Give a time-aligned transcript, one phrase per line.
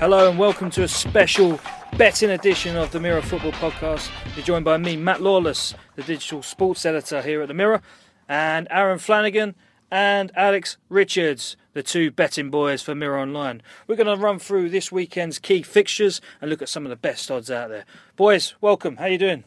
[0.00, 1.60] Hello and welcome to a special
[1.98, 4.10] betting edition of the Mirror Football Podcast.
[4.34, 7.82] You're joined by me, Matt Lawless, the digital sports editor here at the Mirror,
[8.26, 9.54] and Aaron Flanagan
[9.90, 13.60] and Alex Richards, the two betting boys for Mirror Online.
[13.86, 16.96] We're going to run through this weekend's key fixtures and look at some of the
[16.96, 17.84] best odds out there.
[18.16, 18.96] Boys, welcome.
[18.96, 19.44] How you doing?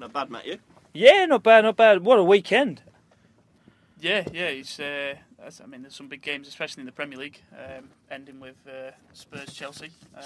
[0.00, 0.46] Not bad, Matt.
[0.46, 0.58] You?
[0.92, 2.04] Yeah, not bad, not bad.
[2.04, 2.82] What a weekend.
[4.00, 4.46] Yeah, yeah.
[4.46, 4.80] It's.
[4.80, 5.14] Uh,
[5.44, 8.56] that's- I mean, there's some big games, especially in the Premier League, um, ending with
[8.66, 9.90] uh, Spurs Chelsea.
[10.16, 10.22] Uh,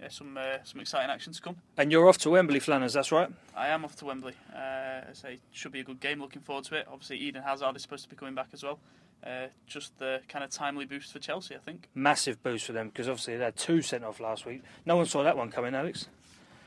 [0.00, 1.56] yeah, some uh, some exciting action to come.
[1.76, 3.28] And you're off to Wembley, Flanners, that's right?
[3.56, 4.34] I am off to Wembley.
[4.54, 6.20] Uh, I say should be a good game.
[6.20, 6.86] Looking forward to it.
[6.90, 8.78] Obviously, Eden Hazard is supposed to be coming back as well.
[9.26, 11.88] Uh, just the kind of timely boost for Chelsea, I think.
[11.94, 14.62] Massive boost for them because obviously they had two sent off last week.
[14.86, 16.06] No one saw that one coming, Alex.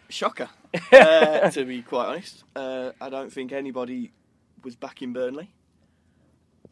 [0.10, 0.50] Shocker.
[0.92, 4.12] uh, to be quite honest, uh, I don't think anybody
[4.62, 5.50] was back in Burnley.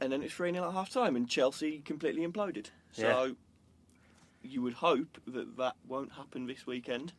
[0.02, 2.68] And then it's 3 0 at half time, and Chelsea completely imploded.
[2.92, 3.36] So
[4.42, 7.14] you would hope that that won't happen this weekend.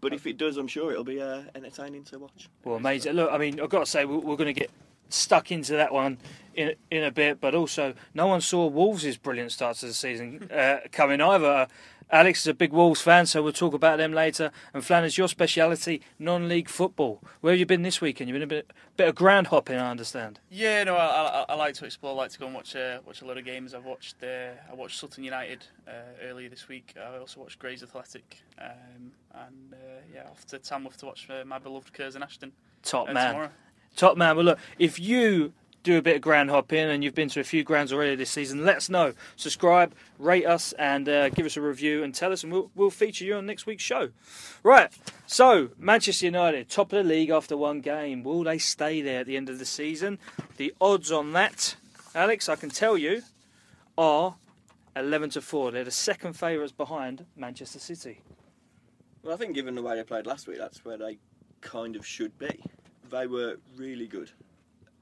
[0.00, 2.50] But if it does, I'm sure it'll be uh, entertaining to watch.
[2.62, 3.14] Well, amazing.
[3.14, 4.70] Look, I mean, I've got to say, we're, we're going to get
[5.08, 6.18] stuck into that one
[6.54, 10.48] in in a bit, but also, no one saw Wolves' brilliant start to the season
[10.52, 11.68] uh, coming either.
[12.10, 14.50] Alex is a big Wolves fan, so we'll talk about them later.
[14.72, 17.22] And Flanners, your speciality, non-league football.
[17.40, 18.28] Where have you been this weekend?
[18.28, 20.38] You've been a bit, bit of ground hopping, I understand.
[20.50, 22.12] Yeah, no, I, I, I like to explore.
[22.12, 23.74] I like to go and watch uh, watch a lot of games.
[23.74, 26.94] I've watched uh, I watched Sutton United uh, earlier this week.
[26.96, 29.76] I also watched Grays Athletic, um, and uh,
[30.12, 33.32] yeah, off to Tamworth to watch uh, my beloved Curzon Ashton Top uh, man.
[33.32, 33.50] tomorrow.
[33.96, 34.36] Top man.
[34.36, 35.52] Well, look, if you
[35.84, 38.30] do a bit of ground hopping and you've been to a few grounds already this
[38.30, 39.12] season, let us know.
[39.36, 42.90] Subscribe, rate us, and uh, give us a review and tell us, and we'll, we'll
[42.90, 44.08] feature you on next week's show.
[44.62, 44.90] Right.
[45.26, 48.24] So, Manchester United, top of the league after one game.
[48.24, 50.18] Will they stay there at the end of the season?
[50.56, 51.76] The odds on that,
[52.14, 53.22] Alex, I can tell you,
[53.98, 54.36] are
[54.96, 55.70] 11 to 4.
[55.70, 58.22] They're the second favourites behind Manchester City.
[59.22, 61.18] Well, I think given the way they played last week, that's where they
[61.60, 62.64] kind of should be.
[63.10, 64.30] They were really good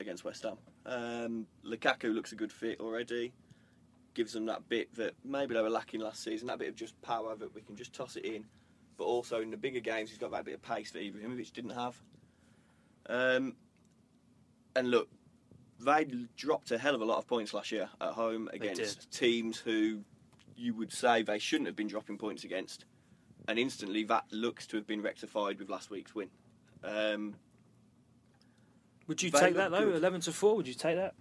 [0.01, 0.56] against West Ham.
[0.84, 3.32] Um, Lukaku looks a good fit already.
[4.15, 7.00] Gives them that bit that maybe they were lacking last season, that bit of just
[7.03, 8.44] power that we can just toss it in.
[8.98, 11.70] But also in the bigger games, he's got that bit of pace that Ibrahimovic didn't
[11.70, 12.00] have.
[13.09, 13.56] Um,
[14.76, 15.09] and look,
[15.81, 16.06] they
[16.37, 20.00] dropped a hell of a lot of points last year at home against teams who
[20.56, 22.84] you would say they shouldn't have been dropping points against
[23.49, 26.28] and instantly that looks to have been rectified with last week's win.
[26.84, 27.34] Um,
[29.09, 29.85] Would you They take that, though?
[29.87, 29.97] good.
[29.97, 31.15] 11 to 4, would you take that?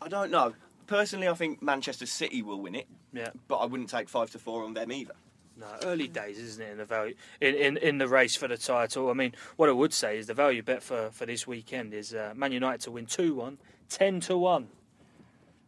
[0.00, 0.54] I don't know.
[0.86, 3.30] Personally, I think Manchester City will win it, Yeah.
[3.48, 5.14] but I wouldn't take five to four on them either.
[5.58, 8.58] No, early days, isn't it, in the value in, in, in the race for the
[8.58, 9.08] title?
[9.08, 12.12] I mean, what I would say is the value bet for, for this weekend is
[12.14, 13.58] uh, Man United to win 2 1,
[13.88, 14.68] 10 to 1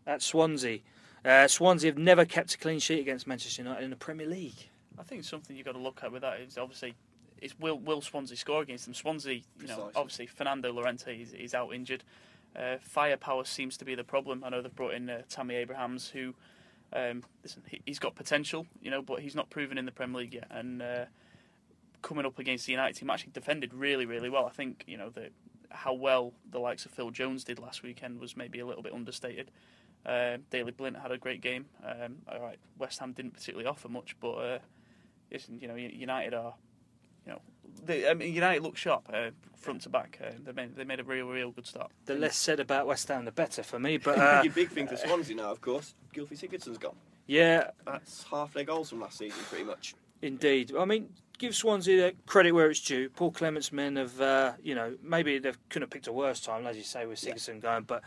[0.07, 0.81] at Swansea.
[1.25, 4.69] Uh, Swansea have never kept a clean sheet against Manchester United in the Premier League.
[4.99, 6.95] I think something you've got to look at with that is obviously
[7.43, 8.95] is will will Swansea score against them?
[8.95, 12.05] Swansea, you know, obviously Fernando Llorente is, is out injured.
[12.57, 14.43] Uh, firepower seems to be the problem.
[14.43, 16.35] I know they've brought in uh, Tammy Abrahams, who
[16.93, 20.21] um, listen, he, he's got potential, you know, but he's not proven in the Premier
[20.21, 20.49] League yet.
[20.51, 21.05] And uh,
[22.03, 24.47] coming up against the United team, actually defended really, really well.
[24.47, 25.31] I think you know the
[25.71, 28.93] how well the likes of Phil Jones did last weekend was maybe a little bit
[28.93, 29.51] understated.
[30.07, 31.67] Uh, Daley Blind had a great game.
[31.85, 34.59] Um, all right, West Ham didn't particularly offer much, but uh,
[35.31, 36.55] listen, you know, United are,
[37.85, 40.19] they, I mean, United look sharp uh, front to back.
[40.23, 41.91] Uh, they made they made a real, real good start.
[42.07, 43.99] The less said about West Ham, the better for me.
[43.99, 46.97] But uh, Your big thing for Swansea now, of course, Gylfi Sigurdsson's gone.
[47.27, 49.95] yeah, That's half their goals from last season, pretty much.
[50.23, 50.73] Indeed.
[50.77, 53.09] I mean, give Swansea the credit where it's due.
[53.09, 56.67] Paul Clement's men have, uh, you know, maybe they couldn't have picked a worse time,
[56.67, 58.03] as you say, with Sigurdsson going, but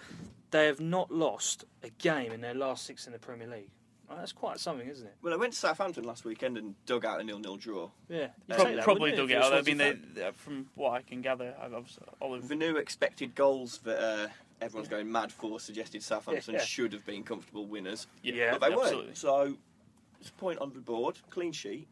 [0.52, 3.70] they have not lost a game in their last six in the Premier League.
[4.12, 5.16] Well, that's quite something, isn't it?
[5.22, 7.90] Well, I went to Southampton last weekend and dug out a nil-nil draw.
[8.10, 8.28] Yeah.
[8.50, 9.46] You'd that, Probably dug you, it out.
[9.52, 12.50] you're I a mean, Swansea they, uh, from what I can gather, I've obviously Olive.
[12.50, 14.28] The new expected goals that uh,
[14.62, 16.62] everyone's going mad for suggested Southampton Yeah.
[16.62, 19.06] should have been comfortable winners, Yeah, but they absolutely.
[19.06, 19.18] weren't.
[19.18, 19.58] So,
[20.20, 21.88] it's a point on the board, clean sheet.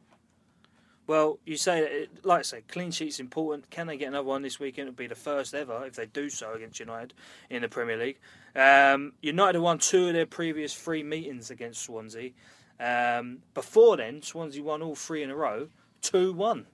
[1.10, 3.72] Well, you say, that it, like I say, clean sheet's important.
[3.72, 4.90] Can they get another one this weekend?
[4.90, 7.16] It'll be the first ever if they do so against United
[7.50, 8.20] in the Premier League.
[8.56, 12.30] Um, United have won two of their previous three meetings against Swansea.
[12.80, 15.70] Um, before then, Swansea won all three in a row,
[16.04, 16.68] 2 1.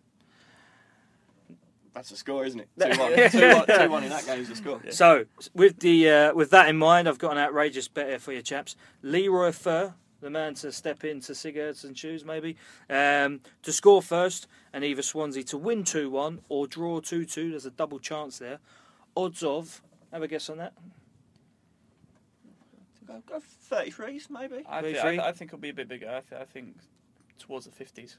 [1.93, 2.67] That's a score, isn't it?
[2.77, 3.31] 2 1.
[3.31, 4.81] 2 1, 2 1 in that game is a score.
[4.89, 8.33] So, with the uh, with that in mind, I've got an outrageous bet here for
[8.33, 8.75] you chaps.
[9.01, 12.55] Leroy Fer, the man to step into Sigurdsson's shoes, maybe,
[12.89, 17.51] um, to score first, and either Swansea to win 2 1 or draw 2 2.
[17.51, 18.59] There's a double chance there.
[19.15, 19.81] Odds of,
[20.11, 20.73] have a guess on that?
[23.07, 23.41] Go, go
[23.71, 24.63] 33s, maybe.
[24.67, 25.19] I, Very thi- free.
[25.19, 26.07] I, I think it'll be a bit bigger.
[26.09, 26.75] I, th- I think
[27.37, 28.17] towards the fifties.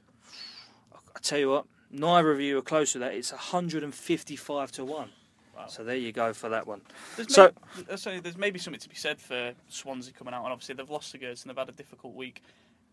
[0.93, 3.13] I tell you what, neither of you are close to that.
[3.13, 5.09] It's 155 to one.
[5.57, 5.67] Wow.
[5.67, 6.81] So there you go for that one.
[7.15, 7.51] There's So-
[7.89, 10.89] may- so there's maybe something to be said for Swansea coming out, and obviously they've
[10.89, 12.43] lost the goods and they've had a difficult week.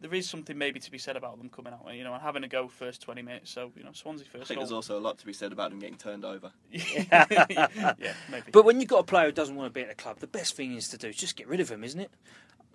[0.00, 2.43] There is something maybe to be said about them coming out, you know, and having
[2.44, 3.50] a go first 20 minutes.
[3.50, 4.34] So you know, Swansea first.
[4.34, 4.49] I first.
[4.49, 6.50] think there's also a lot to be said about them getting turned over.
[6.72, 8.50] yeah, maybe.
[8.52, 10.26] But when you've got a player who doesn't want to be at the club, the
[10.26, 12.10] best thing is to do is just get rid of him, isn't it?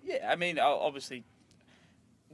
[0.04, 1.24] Yeah, I mean, obviously,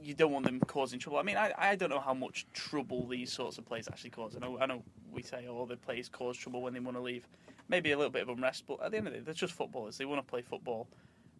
[0.01, 1.17] you don't want them causing trouble.
[1.17, 4.35] I mean, I, I don't know how much trouble these sorts of players actually cause.
[4.35, 7.01] I know, I know we say, oh, the players cause trouble when they want to
[7.01, 7.27] leave.
[7.69, 9.53] Maybe a little bit of unrest, but at the end of the day, they're just
[9.53, 9.97] footballers.
[9.97, 10.87] They want to play football.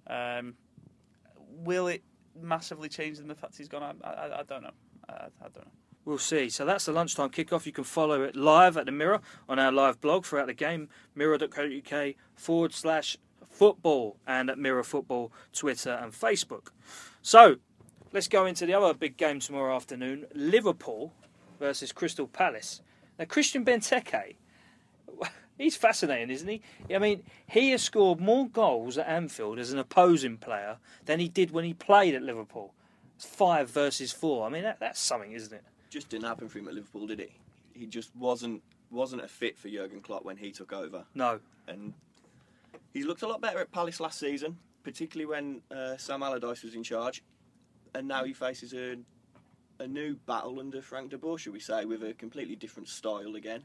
[0.07, 0.55] Um,
[1.63, 2.03] will it
[2.41, 3.83] massively change in the fact he's gone?
[4.03, 4.71] I, I, I don't know.
[5.07, 5.71] I, I don't know.
[6.03, 6.49] We'll see.
[6.49, 7.65] So that's the lunchtime kickoff.
[7.65, 10.89] You can follow it live at the Mirror on our live blog throughout the game,
[11.15, 13.17] mirror.co.uk forward slash
[13.49, 16.69] football, and at Mirror Football, Twitter and Facebook.
[17.21, 17.57] So
[18.13, 21.13] let's go into the other big game tomorrow afternoon Liverpool
[21.59, 22.81] versus Crystal Palace.
[23.19, 24.35] Now, Christian Benteke,
[25.57, 26.61] he's fascinating, isn't he?
[26.93, 31.27] I mean, he has scored more goals at Anfield as an opposing player than he
[31.27, 32.73] did when he played at Liverpool.
[33.15, 34.45] It's five versus four.
[34.45, 35.63] I mean, that, that's something, isn't it?
[35.89, 37.31] Just didn't happen for him at Liverpool, did it?
[37.73, 41.41] He just wasn't wasn't a fit for Jurgen Klopp when he took over, No.
[41.67, 41.93] and
[42.93, 46.73] he's looked a lot better at Palace last season, particularly when uh, Sam Allardyce was
[46.73, 47.21] in charge,
[47.97, 48.95] and now he faces a
[49.79, 53.35] a new battle under Frank de Boer, should we say, with a completely different style
[53.35, 53.63] again.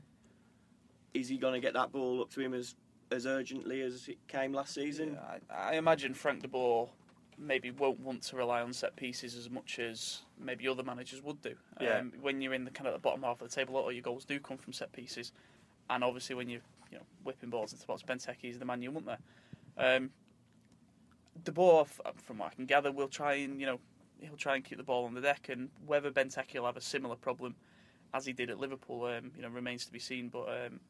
[1.14, 2.75] Is he going to get that ball up to him as
[3.11, 5.14] as urgently as it came last season?
[5.14, 6.88] Yeah, I, I imagine Frank de Boer
[7.38, 11.40] maybe won't want to rely on set pieces as much as maybe other managers would
[11.43, 11.55] do.
[11.81, 11.99] Yeah.
[11.99, 13.88] Um, when you're in the kind of the bottom half of the table, a lot
[13.88, 15.32] of your goals do come from set pieces,
[15.90, 18.81] and obviously when you're you know whipping balls into the box, Benteke is the man
[18.81, 19.19] you want there.
[19.76, 20.11] Um,
[21.44, 21.87] de Boer,
[22.17, 23.79] from what I can gather, will try and you know
[24.22, 26.80] he'll try and keep the ball on the deck, and whether Benteke will have a
[26.80, 27.54] similar problem
[28.14, 30.28] as he did at Liverpool, um, you know, remains to be seen.
[30.28, 30.80] But um,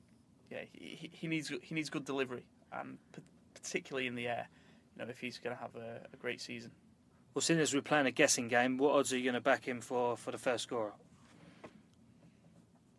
[0.51, 2.99] yeah, he, he needs he needs good delivery, and
[3.55, 4.49] particularly in the air.
[4.97, 6.71] You know, if he's going to have a, a great season.
[7.35, 9.67] Well, seeing as we're playing a guessing game, what odds are you going to back
[9.67, 10.93] him for for the first scorer?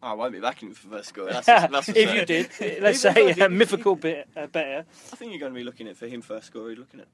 [0.03, 1.27] I won't be backing him for first score.
[1.31, 2.15] That's, that's if certain.
[2.15, 2.49] you did,
[2.81, 4.85] let's say a I a mythical bit uh, better.
[5.11, 6.69] I think you're going to be looking at for him first score.
[6.69, 7.07] You're looking at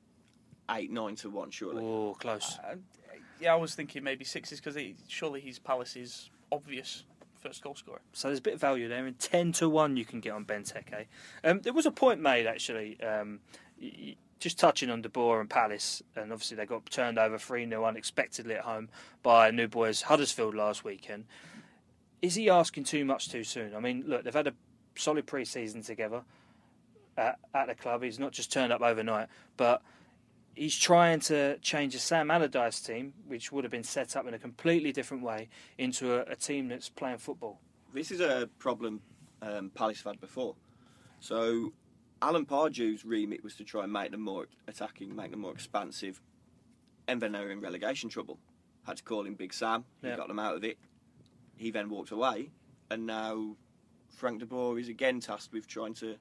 [0.71, 1.83] eight, nine to one, surely.
[1.83, 2.57] Oh, close.
[2.63, 2.75] Uh,
[3.39, 4.77] yeah, I was thinking maybe sixes because
[5.07, 7.03] surely he's Palace's obvious
[7.39, 8.01] first goal scorer.
[8.13, 9.05] So there's a bit of value there.
[9.05, 11.05] And ten to one, you can get on Benteke.
[11.43, 13.39] Um, there was a point made actually, um,
[14.39, 17.83] just touching on De Boer and Palace, and obviously they got turned over three 0
[17.85, 18.89] unexpectedly at home
[19.23, 21.25] by New Boys Huddersfield last weekend.
[22.21, 23.73] Is he asking too much too soon?
[23.73, 24.53] I mean, look, they've had a
[24.95, 26.23] solid pre-season together
[27.17, 28.03] at, at the club.
[28.03, 29.81] He's not just turned up overnight, but
[30.55, 34.33] he's trying to change the Sam Allardyce team, which would have been set up in
[34.33, 37.59] a completely different way, into a, a team that's playing football.
[37.93, 39.01] This is a problem
[39.41, 40.55] um, Palace have had before.
[41.19, 41.73] So,
[42.21, 46.21] Alan Pardew's remit was to try and make them more attacking, make them more expansive,
[47.07, 48.39] and then they were in relegation trouble.
[48.85, 49.85] Had to call in Big Sam.
[50.01, 50.17] He Yeah.
[50.17, 50.77] got them out of it.
[51.55, 52.51] He then walked away,
[52.89, 53.55] and now
[54.09, 56.17] Frank de Boer is again tasked with trying to.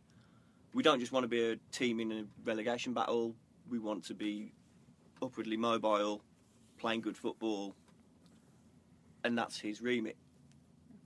[0.75, 3.35] We don't just want to be a team in a relegation battle.
[3.71, 4.53] We want to be
[5.23, 6.23] upwardly mobile,
[6.79, 7.75] playing good football,
[9.25, 10.17] and that's his remit.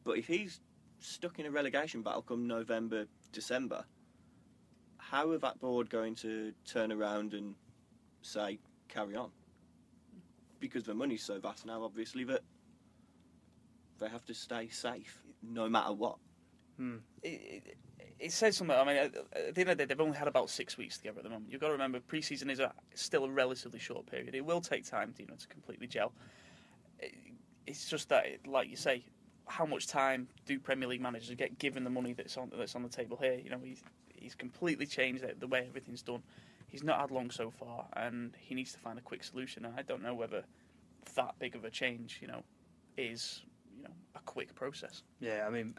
[0.05, 0.61] But if he's
[1.01, 3.85] stuck in a relegation battle come November, December,
[4.99, 7.55] how are that board going to turn around and
[8.23, 9.31] say, carry on?
[10.61, 12.43] Because the money's so vast now, obviously, that
[13.99, 16.19] they have to stay safe no matter what.
[16.83, 16.97] Hmm.
[17.23, 17.77] It, it,
[18.19, 18.77] it says something.
[18.77, 20.97] I mean, at at the end of the day, they've only had about six weeks
[20.97, 21.53] together at the moment.
[21.53, 24.35] You've got to remember, pre-season is a, still a relatively short period.
[24.35, 26.13] It will take time, to, you know, to completely gel.
[26.99, 27.15] It,
[27.69, 29.05] it's just that, like you say,
[29.47, 32.83] how much time do Premier League managers get given the money that's on that's on
[32.83, 33.39] the table here?
[33.43, 36.23] You know, he's he's completely changed the, the way everything's done.
[36.67, 39.65] He's not had long so far, and he needs to find a quick solution.
[39.65, 40.43] And I don't know whether
[41.15, 42.43] that big of a change, you know,
[42.97, 43.43] is
[43.77, 45.03] you know a quick process.
[45.21, 45.75] Yeah, I mean,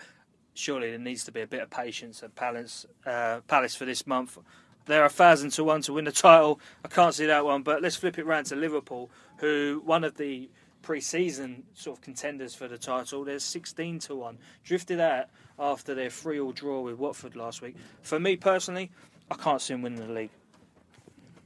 [0.53, 4.05] surely there needs to be a bit of patience at Palace, uh, Palace for this
[4.07, 4.37] month.
[4.85, 6.59] They're a thousand to one to win the title.
[6.83, 10.17] I can't see that one, but let's flip it round to Liverpool, who one of
[10.17, 10.49] the
[10.81, 13.23] pre-season sort of contenders for the title.
[13.23, 17.75] They're sixteen to one, drifted out after their three-all draw with Watford last week.
[18.01, 18.91] For me personally,
[19.31, 20.31] I can't see them winning the league.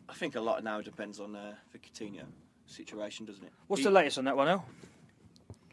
[0.09, 2.23] I think a lot now depends on uh, the Coutinho
[2.65, 3.51] situation, doesn't it?
[3.67, 4.65] What's He- the latest on that one, El?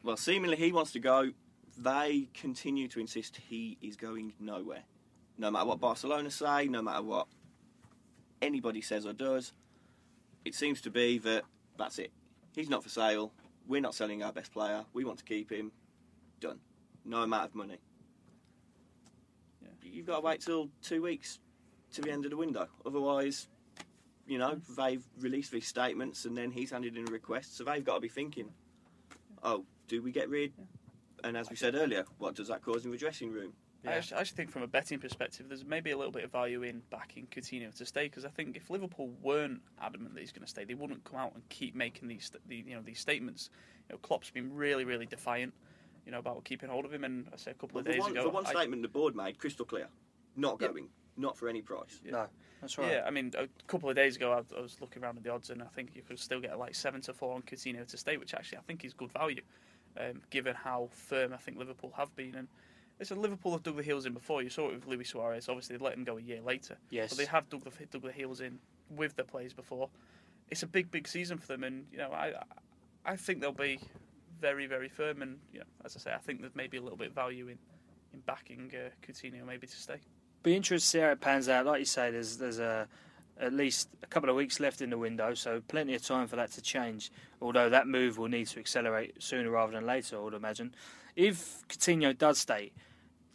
[0.02, 1.30] Well, seemingly he wants to go.
[1.78, 4.85] They continue to insist he is going nowhere.
[5.38, 7.26] No matter what Barcelona say, no matter what
[8.40, 9.52] anybody says or does,
[10.45, 11.43] it seems to be that
[11.76, 12.12] that's it.
[12.54, 13.33] He's not for sale.
[13.66, 14.85] We're not selling our best player.
[14.93, 15.73] We want to keep him.
[16.40, 16.61] Done.
[17.04, 17.78] No amount of money.
[19.62, 19.69] Yeah.
[19.83, 21.40] You've got to wait till two weeks
[21.95, 22.69] to the end of the window.
[22.87, 23.49] Otherwise,
[24.26, 27.57] you know, they've released these statements and then he's handed in a request.
[27.57, 28.50] So they've got to be thinking,
[29.43, 30.52] oh, do we get rid?
[31.25, 33.52] And as we said earlier, what does that cause in the dressing room?
[33.87, 36.31] I, actually, I actually think from a betting perspective, there's maybe a little bit of
[36.33, 40.33] value in backing Coutinho to stay because I think if Liverpool weren't adamant that he's
[40.33, 42.99] going to stay, they wouldn't come out and keep making these the, you know these
[43.00, 43.50] statements.
[43.88, 45.52] You know, Klopp's been really really defiant,
[46.07, 47.04] you know, about keeping hold of him.
[47.04, 48.81] And I say a couple Well, of the days one, ago, the one I- statement
[48.83, 49.88] the board made, crystal clear,
[50.35, 50.69] not Yeah.
[50.69, 50.88] going,
[51.19, 52.00] not for any price.
[52.07, 52.26] No,
[52.62, 52.90] that's right.
[52.90, 55.31] Yeah, I mean, a couple of days ago, I, I was looking around at the
[55.31, 57.97] odds, and I think you could still get like seven to four on Coutinho to
[57.99, 59.43] stay, which actually I think is good value,
[59.98, 62.34] um, given how firm I think Liverpool have been.
[62.34, 62.48] And
[63.00, 64.42] it's a Liverpool have dug the heels in before.
[64.42, 65.48] You saw it with Luis Suarez.
[65.48, 67.10] Obviously, they let him go a year later, Yes.
[67.10, 68.58] but they have dug the dug the heels in
[68.90, 69.88] with the players before.
[70.50, 72.34] It's a big, big season for them, and you know, I
[73.04, 73.80] I think they'll be
[74.40, 75.22] very, very firm.
[75.22, 77.48] And you know, as I say, I think there's maybe a little bit of value
[77.48, 77.58] in
[78.12, 79.96] in backing uh, Coutinho maybe to stay.
[80.42, 81.66] Be interested to see how it pans out.
[81.66, 82.86] Like you say, there's there's a
[83.40, 86.36] at least a couple of weeks left in the window, so plenty of time for
[86.36, 87.10] that to change.
[87.40, 90.74] Although that move will need to accelerate sooner rather than later, I would imagine.
[91.16, 92.72] If Coutinho does stay,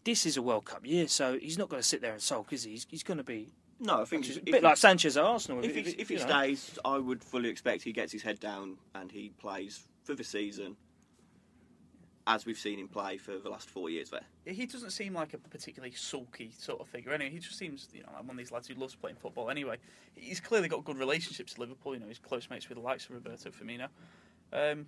[0.04, 2.54] this is a World Cup year, so he's not going to sit there and sulk,
[2.54, 2.72] is he?
[2.72, 5.64] He's, he's going to be No, I think a bit like Sanchez at Arsenal.
[5.64, 6.28] if, he, if he you know.
[6.28, 10.24] stays, I would fully expect he gets his head down and he plays for the
[10.24, 10.76] season,
[12.28, 14.22] as we've seen him play for the last four years there.
[14.46, 17.12] he doesn't seem like a particularly sulky sort of figure.
[17.12, 19.50] Anyway, he just seems, you know, like one of these lads who loves playing football.
[19.50, 19.78] Anyway,
[20.16, 21.94] he's clearly got good relationships at Liverpool.
[21.94, 23.88] You know, he's close mates with the likes of Roberto Firmino.
[24.54, 24.86] Um,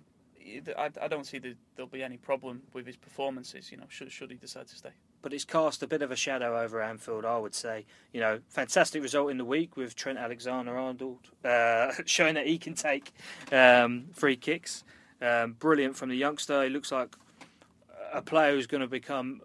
[0.76, 3.70] I, I don't see that there'll be any problem with his performances.
[3.70, 4.90] You know, should should he decide to stay.
[5.20, 7.86] but it's cast a bit of a shadow over Anfield, I would say.
[8.12, 12.74] You know, fantastic result in the week with Trent Alexander-Arnold uh, showing that he can
[12.74, 13.12] take
[13.52, 14.84] um, free kicks.
[15.20, 16.64] Um, brilliant from the youngster.
[16.64, 17.14] He looks like
[18.12, 19.40] a player who's going to become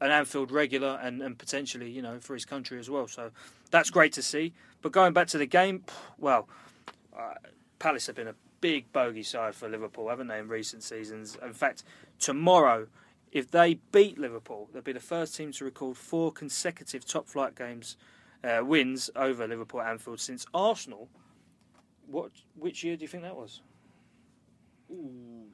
[0.00, 3.06] an Anfield regular and, and potentially, you know, for his country as well.
[3.06, 3.30] So
[3.70, 4.52] that's great to see.
[4.80, 5.84] But going back to the game,
[6.18, 6.48] well,
[7.16, 7.34] uh,
[7.78, 11.36] Palace have been a big bogey side for Liverpool, haven't they, in recent seasons?
[11.42, 11.84] In fact,
[12.18, 12.88] tomorrow,
[13.30, 17.54] if they beat Liverpool, they'll be the first team to record four consecutive top flight
[17.54, 17.96] games
[18.44, 21.08] uh, wins over Liverpool at Anfield since Arsenal.
[22.06, 22.32] What?
[22.56, 23.62] Which year do you think that was?
[24.90, 25.46] Ooh,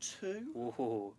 [0.00, 0.58] 2002?
[0.58, 1.14] Ooh,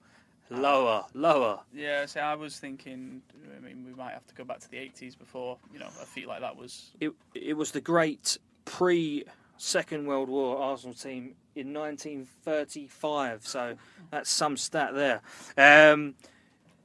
[0.49, 1.59] lower, lower.
[1.73, 3.21] Yeah, so I was thinking.
[3.55, 6.05] I mean, we might have to go back to the '80s before you know a
[6.05, 6.91] feat like that was.
[6.99, 9.25] It it was the great pre
[9.57, 13.45] Second World War Arsenal team in 1935.
[13.45, 13.75] So
[14.11, 15.21] that's some stat there.
[15.57, 16.15] Um,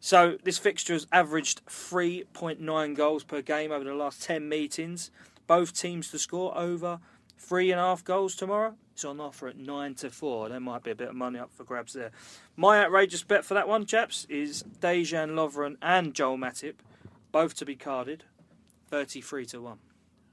[0.01, 5.11] so this fixture has averaged 3.9 goals per game over the last 10 meetings.
[5.47, 6.99] Both teams to score over
[7.39, 8.75] three and a half goals tomorrow.
[8.93, 10.51] It's on offer at nine to four.
[10.51, 12.11] There might be a bit of money up for grabs there.
[12.57, 16.75] My outrageous bet for that one, chaps, is Dejan Lovren and Joel Matip,
[17.33, 18.25] both to be carded,
[18.89, 19.79] thirty-three to one.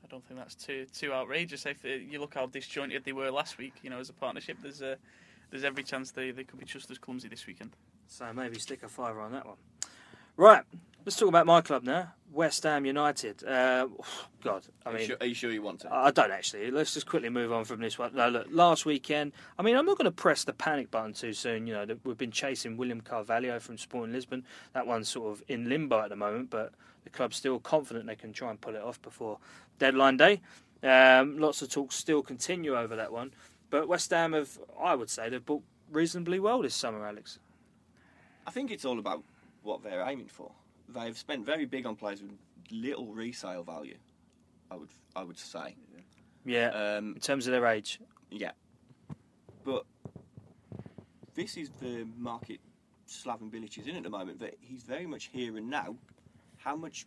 [0.04, 1.66] I don't think that's too too outrageous.
[1.66, 4.58] If uh, you look how disjointed they were last week, you know, as a partnership,
[4.62, 4.96] there's uh,
[5.52, 7.72] there's every chance they, they could be just as clumsy this weekend.
[8.08, 9.58] So maybe stick a fiver on that one.
[10.36, 10.64] Right,
[11.06, 12.14] let's talk about my club now.
[12.32, 13.44] West Ham United.
[13.44, 13.88] Uh,
[14.44, 15.94] God, I are, you mean, sure, are you sure you want to?
[15.94, 16.72] I don't actually.
[16.72, 18.16] Let's just quickly move on from this one.
[18.16, 19.34] No, look, last weekend.
[19.58, 21.68] I mean, I'm not going to press the panic button too soon.
[21.68, 24.46] You know, we've been chasing William Carvalho from Sporting Lisbon.
[24.74, 28.16] That one's sort of in limbo at the moment, but the club's still confident they
[28.16, 29.40] can try and pull it off before
[29.80, 30.42] deadline day.
[30.82, 33.34] Um, lots of talks still continue over that one,
[33.70, 37.40] but West Ham have, I would say, they've bought reasonably well this summer, Alex.
[38.48, 39.24] I think it's all about
[39.64, 40.52] what they're aiming for.
[40.94, 42.32] They've spent very big on players with
[42.72, 43.98] little resale value.
[44.72, 45.76] I would I would say.
[46.46, 48.00] Yeah, Um, in terms of their age.
[48.32, 48.52] yeah,
[49.64, 49.86] but
[51.36, 52.60] this is the market
[53.08, 54.40] Slaven Bilic is in at the moment.
[54.40, 55.96] That he's very much here and now.
[56.58, 57.06] How much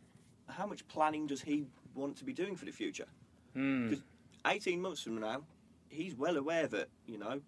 [0.49, 3.07] how much planning does he want to be doing for the future?
[3.55, 3.91] Hmm.
[3.91, 4.03] 'Cause
[4.47, 5.45] 18 months from now,
[5.89, 7.41] he's well aware that, you know,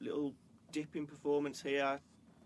[0.00, 0.34] little
[0.72, 2.00] dip in performance here,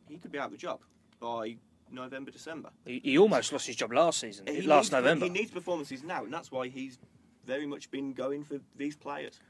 [0.09, 0.81] he could be out of the job
[1.21, 1.57] by
[1.91, 2.71] November, December.
[2.85, 5.25] He, he almost lost his job last season, He last needs- November.
[5.27, 6.99] He needs performances now, and that's why he's
[7.45, 9.41] very much been going for these players.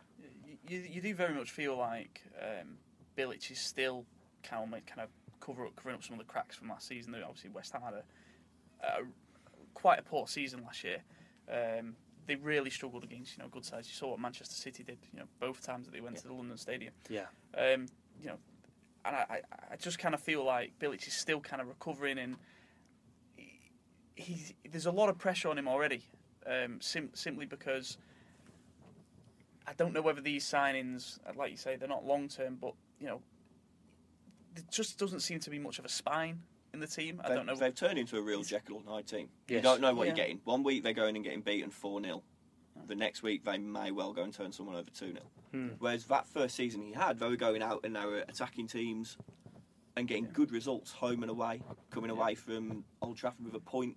[0.68, 2.76] You, you do very much feel like um,
[3.16, 4.04] Bilic is still
[4.42, 5.08] kind of, kind of
[5.40, 7.14] cover up, covering up some of the cracks from last season.
[7.14, 8.02] Obviously, West Ham had a,
[8.82, 9.04] a
[9.74, 11.02] quite a poor season last year.
[11.50, 11.94] Um,
[12.26, 13.86] they really struggled against you know good sides.
[13.88, 14.98] You saw what Manchester City did.
[15.12, 16.92] You know both times that they went to the London Stadium.
[17.08, 17.26] Yeah.
[17.56, 17.86] Um,
[18.20, 18.38] you know,
[19.06, 19.40] and I, I,
[19.72, 22.36] I just kind of feel like Bilic is still kind of recovering, and
[23.36, 23.60] he,
[24.14, 26.02] he's, there's a lot of pressure on him already,
[26.46, 27.98] um, sim- simply because
[29.66, 33.06] I don't know whether these signings, like you say, they're not long term, but you
[33.06, 33.20] know,
[34.54, 36.40] there just doesn't seem to be much of a spine
[36.72, 37.20] in the team.
[37.24, 37.54] I They- don't know.
[37.54, 39.28] They've turned into a real Jekyll and Hyde team.
[39.48, 40.10] You don't know what Yeah.
[40.10, 40.40] you're getting.
[40.44, 42.22] One week they're going and getting beaten 4 0.
[42.86, 45.16] The next week they may well go and turn someone over 2 0.
[45.52, 45.68] Hmm.
[45.78, 49.16] Whereas that first season he had, they were going out and they were attacking teams
[49.96, 53.96] and getting good results home and away, coming away from Old Trafford with a point.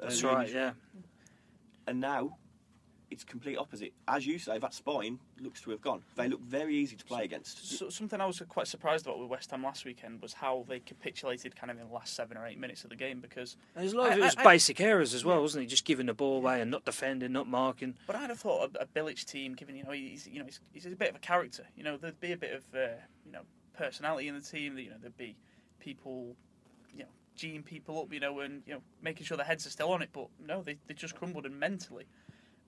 [0.00, 0.48] That's right.
[0.48, 0.72] Yeah.
[1.86, 2.38] And now
[3.14, 3.92] it's complete opposite.
[4.06, 6.02] As you say, that spine looks to have gone.
[6.16, 7.78] They look very easy to play against.
[7.78, 10.80] So, something I was quite surprised about with West Ham last weekend was how they
[10.80, 13.92] capitulated kind of in the last seven or eight minutes of the game because There's
[13.92, 15.68] a lot of I- it was I- I- basic errors as well, wasn't it?
[15.68, 17.94] Just giving the ball away and not defending, not marking.
[18.06, 20.60] But I'd have thought a, a Bilic team, given you know he's you know he's,
[20.72, 21.64] he's a bit of a character.
[21.76, 22.94] You know there'd be a bit of uh,
[23.24, 23.42] you know
[23.78, 24.74] personality in the team.
[24.74, 25.36] That you know there'd be
[25.80, 26.34] people,
[26.92, 28.12] you know, geeing people up.
[28.12, 30.10] You know and you know making sure their heads are still on it.
[30.12, 31.46] But no, they, they just crumbled.
[31.46, 32.04] And mentally,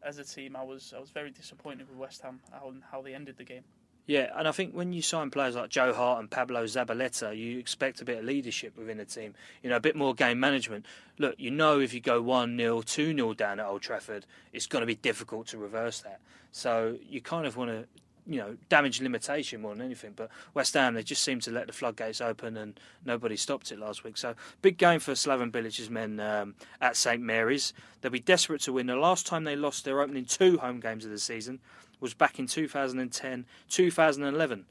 [0.07, 3.15] as a team, I was I was very disappointed with West Ham how how they
[3.15, 3.65] ended the game.
[4.07, 7.59] Yeah, and I think when you sign players like Joe Hart and Pablo Zabaleta, you
[7.59, 9.35] expect a bit of leadership within the team.
[9.65, 10.87] You know, a bit more game management.
[11.19, 14.69] Look, you know, if you go 1 0, 2 0 down at Old Trafford, it's
[14.69, 16.21] going to be difficult to reverse that.
[16.53, 17.87] So you kind of want to,
[18.27, 20.13] you know, damage limitation more than anything.
[20.17, 23.79] But West Ham, they just seem to let the floodgates open and nobody stopped it
[23.79, 24.17] last week.
[24.17, 27.73] So big game for Slaven Bilic's men um, at St Mary's.
[28.01, 28.87] They'll be desperate to win.
[28.87, 31.61] The last time they lost their opening two home games of the season
[32.01, 34.67] was back in 2010, 2011.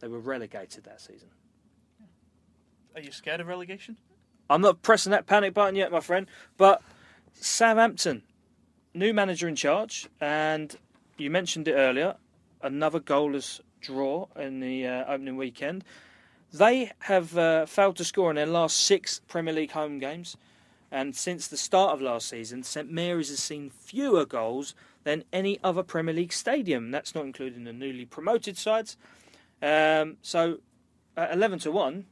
[0.00, 1.28] They were relegated that season.
[2.94, 3.96] Are you scared of relegation?
[4.50, 6.26] I'm not pressing that panic button yet, my friend.
[6.56, 6.82] But
[7.34, 8.22] Southampton,
[8.94, 10.74] new manager in charge, and
[11.16, 12.16] you mentioned it earlier,
[12.62, 15.84] another goalless draw in the uh, opening weekend.
[16.52, 20.36] They have uh, failed to score in their last six Premier League home games,
[20.90, 24.74] and since the start of last season, St Mary's has seen fewer goals
[25.04, 26.90] than any other Premier League stadium.
[26.90, 28.96] That's not including the newly promoted sides.
[29.60, 30.58] Um, so,
[31.16, 32.06] at eleven to one,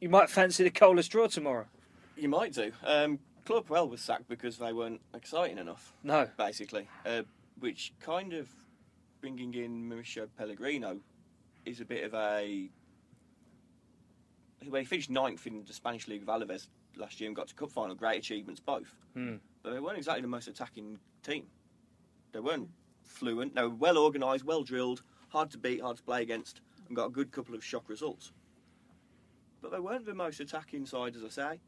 [0.00, 1.66] you might fancy the goalless draw tomorrow.
[2.16, 2.70] You might do.
[2.84, 6.28] Um, Claude Puel was sacked because they weren't exciting enough, No.
[6.38, 6.88] basically.
[7.04, 7.22] Uh,
[7.58, 8.48] which kind of
[9.24, 10.98] bringing in Mauricio Pellegrino
[11.64, 12.68] is a bit of a.
[14.66, 17.54] Well, he finished ninth in the Spanish League of Alaves last year and got to
[17.54, 17.94] cup final.
[17.94, 18.94] Great achievements, both.
[19.14, 19.36] Hmm.
[19.62, 21.46] But they weren't exactly the most attacking team.
[22.32, 22.68] They weren't
[23.02, 23.54] fluent.
[23.54, 27.06] They were well organised, well drilled, hard to beat, hard to play against, and got
[27.06, 28.30] a good couple of shock results.
[29.62, 31.60] But they weren't the most attacking side, as I say.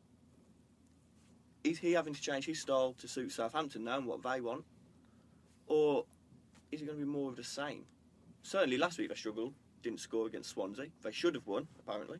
[1.64, 4.66] Is he having to change his style to suit Southampton now and what they want?
[5.68, 6.04] Or
[6.72, 7.84] is it going to be more of the same?
[8.42, 9.52] Certainly last week they struggled,
[9.82, 10.86] didn't score against Swansea.
[11.02, 12.18] They should have won, apparently.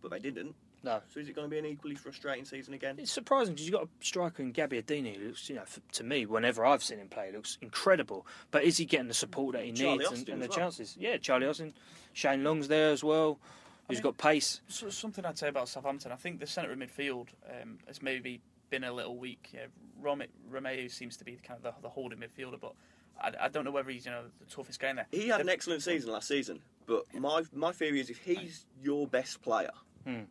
[0.00, 0.54] But they didn't.
[0.84, 1.00] No.
[1.12, 2.96] So is it going to be an equally frustrating season again?
[2.98, 6.04] It's surprising because you've got a striker in Gabbiadini who looks, you know, f- to
[6.04, 8.24] me, whenever I've seen him play, looks incredible.
[8.52, 10.56] But is he getting the support that he Charlie needs and, Austin and the well.
[10.58, 10.96] chances?
[10.98, 11.74] Yeah, Charlie Austin.
[12.12, 13.40] Shane Long's there as well,
[13.88, 14.60] who's mean- got pace.
[14.68, 17.26] So, something I'd say about Southampton, I think the centre of midfield
[17.60, 19.50] um, has maybe been a little weak.
[19.52, 19.66] Yeah,
[20.00, 22.74] Rom- Romeu seems to be kind of the, the holding midfielder, but
[23.20, 25.06] I, I don't know whether he's you know the toughest guy in there.
[25.10, 29.06] He had an excellent season last season, but my my theory is if he's your
[29.06, 29.70] best player,
[30.06, 30.22] Hmm.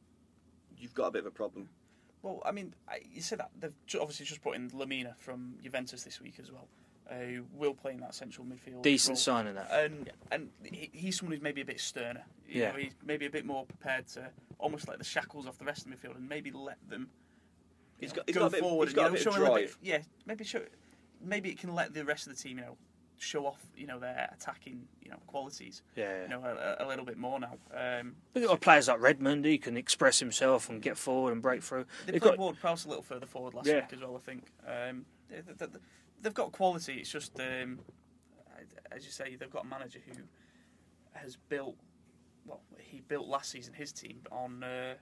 [0.77, 1.69] you've got a bit of a problem.
[2.23, 6.03] Well, I mean, I, you said that they've obviously just brought in Lemina from Juventus
[6.03, 6.67] this week as well,
[7.09, 8.81] uh, who will play in that central midfield.
[8.81, 9.17] Decent role.
[9.17, 9.69] signing that.
[9.71, 12.23] And and he, he's someone who's maybe a bit sterner.
[12.47, 12.71] You Yeah.
[12.71, 15.85] know, he's maybe a bit more prepared to almost let the shackles off the rest
[15.85, 17.09] of the midfield and maybe let them.
[17.99, 18.87] He's you got- know, he's go got a bit- forward.
[18.87, 19.77] he's got a and, bit of show a drive.
[19.81, 20.61] bit- yeah, maybe show.
[21.23, 22.77] Maybe it can let the rest of the team, you know,
[23.19, 26.21] show off, you know, their attacking, you know, qualities, Yeah.
[26.23, 27.55] you know, a, a little bit more now.
[27.73, 31.63] Um, We've got players like Redmond, he can express himself and get forward and break
[31.63, 31.85] through.
[32.05, 33.75] They They've got- Ward Prowse a little further forward last Yeah.
[33.81, 34.43] week as well, I think.
[34.67, 35.79] Um, they, they, they-
[36.21, 36.95] they've got quality.
[36.99, 37.79] It's just, um,
[38.91, 40.13] as you say, they've got a manager who
[41.13, 41.75] has built.
[42.45, 44.93] Well, he built last season his team on uh,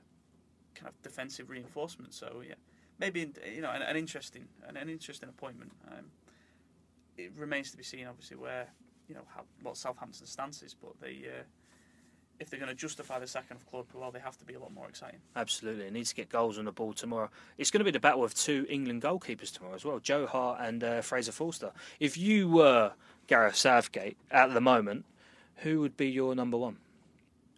[0.73, 2.13] kind of defensive reinforcement.
[2.13, 2.56] So yeah,
[2.99, 5.71] maybe you know an, an interesting an, an interesting appointment.
[5.91, 6.05] Um,
[7.17, 8.67] it remains to be seen, obviously, where
[9.08, 11.23] you know how, what Southampton's stance is, but they.
[11.27, 11.43] Uh,
[12.38, 14.60] if they're going to justify the second of Claude Puel, they have to be a
[14.60, 15.19] lot more exciting.
[15.38, 17.29] Absolutely, it needs to get goals on the ball tomorrow.
[17.58, 20.60] It's going to be the battle of two England goalkeepers tomorrow as well, Joe Hart
[20.62, 21.71] and uh, Fraser Forster.
[21.97, 22.91] If you were
[23.27, 25.05] Gareth Southgate at the moment,
[25.58, 26.77] who would be your number one?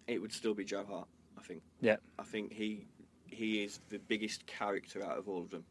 [0.05, 1.63] It would still be Joe Hart, I think.
[1.81, 1.95] Yeah.
[2.19, 2.85] I think he
[3.27, 5.63] he is the biggest character out of all of them.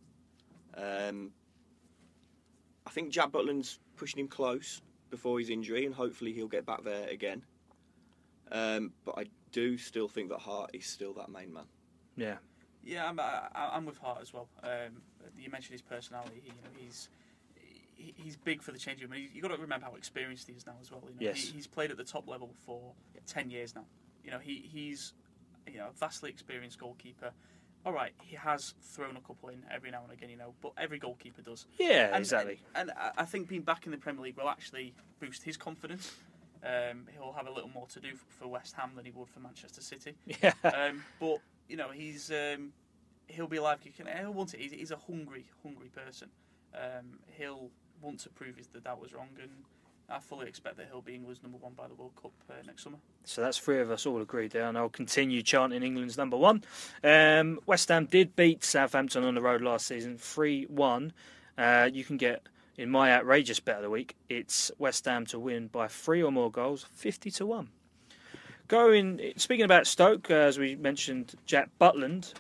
[0.77, 1.33] Um,
[2.87, 6.85] I think Jack Butland's pushing him close before his injury, and hopefully he'll get back
[6.85, 7.43] there again.
[8.53, 11.65] Um, but I do still think that Hart is still that main man.
[12.17, 12.37] Yeah,
[12.85, 14.49] Yeah, I'm, I, I'm with Hart as well.
[14.63, 15.03] Um,
[15.37, 16.41] you mentioned his personality.
[16.43, 17.09] He, you know, he's
[17.97, 19.21] he- he's big for the changing room.
[19.33, 21.03] You've got to remember how experienced he is now as well.
[21.09, 21.39] You know, Yes.
[21.49, 22.93] he, he's played at the top level for
[23.27, 23.85] ten years now.
[24.23, 25.13] You know, he he's
[25.71, 27.31] you know vastly experienced goalkeeper.
[27.85, 30.73] All right, he has thrown a couple in every now and again, you know, but
[30.77, 31.67] every goalkeeper does.
[31.79, 32.59] Yeah, And- exactly.
[32.75, 36.13] And, and I- think being back in the Premier League will actually boost his confidence.
[36.65, 39.39] Um, he'll have a little more to do for West Ham than he would for
[39.39, 40.15] Manchester City.
[40.43, 40.53] Yeah.
[40.65, 42.73] Um, but you know, he's um,
[43.29, 44.61] he'll be like he'll want it.
[44.61, 46.29] He's, he's a hungry, hungry person.
[46.75, 47.71] Um, he'll
[48.03, 49.51] want to prove his, that that was wrong, and
[50.09, 52.85] I fully expect that he'll be England's number one by the World Cup uh, next
[52.85, 52.99] summer.
[53.25, 56.63] So that's three of us all agreed there, and I'll continue chanting England's number one.
[57.03, 61.13] Um, West Ham did beat Southampton on the road last season, 3 1.
[61.59, 62.43] Uh, you can get,
[62.77, 66.31] in my outrageous bet of the week, it's West Ham to win by three or
[66.31, 67.69] more goals, 50 to 1.
[68.69, 72.35] Going, speaking about Stoke, uh, as we mentioned, Jack Butland.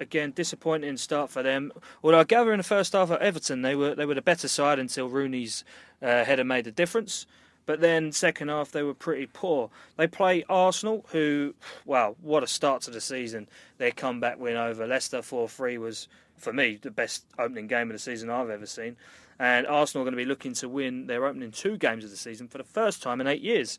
[0.00, 1.72] Again, disappointing start for them.
[2.02, 4.48] Although I gather in the first half at Everton, they were they were the better
[4.48, 5.64] side until Rooney's
[6.00, 7.26] uh, header made a difference.
[7.66, 9.70] But then second half they were pretty poor.
[9.96, 13.48] They play Arsenal, who, wow, what a start to the season!
[13.76, 17.94] Their comeback win over Leicester four three was for me the best opening game of
[17.94, 18.96] the season I've ever seen.
[19.40, 22.16] And Arsenal are going to be looking to win their opening two games of the
[22.16, 23.78] season for the first time in eight years.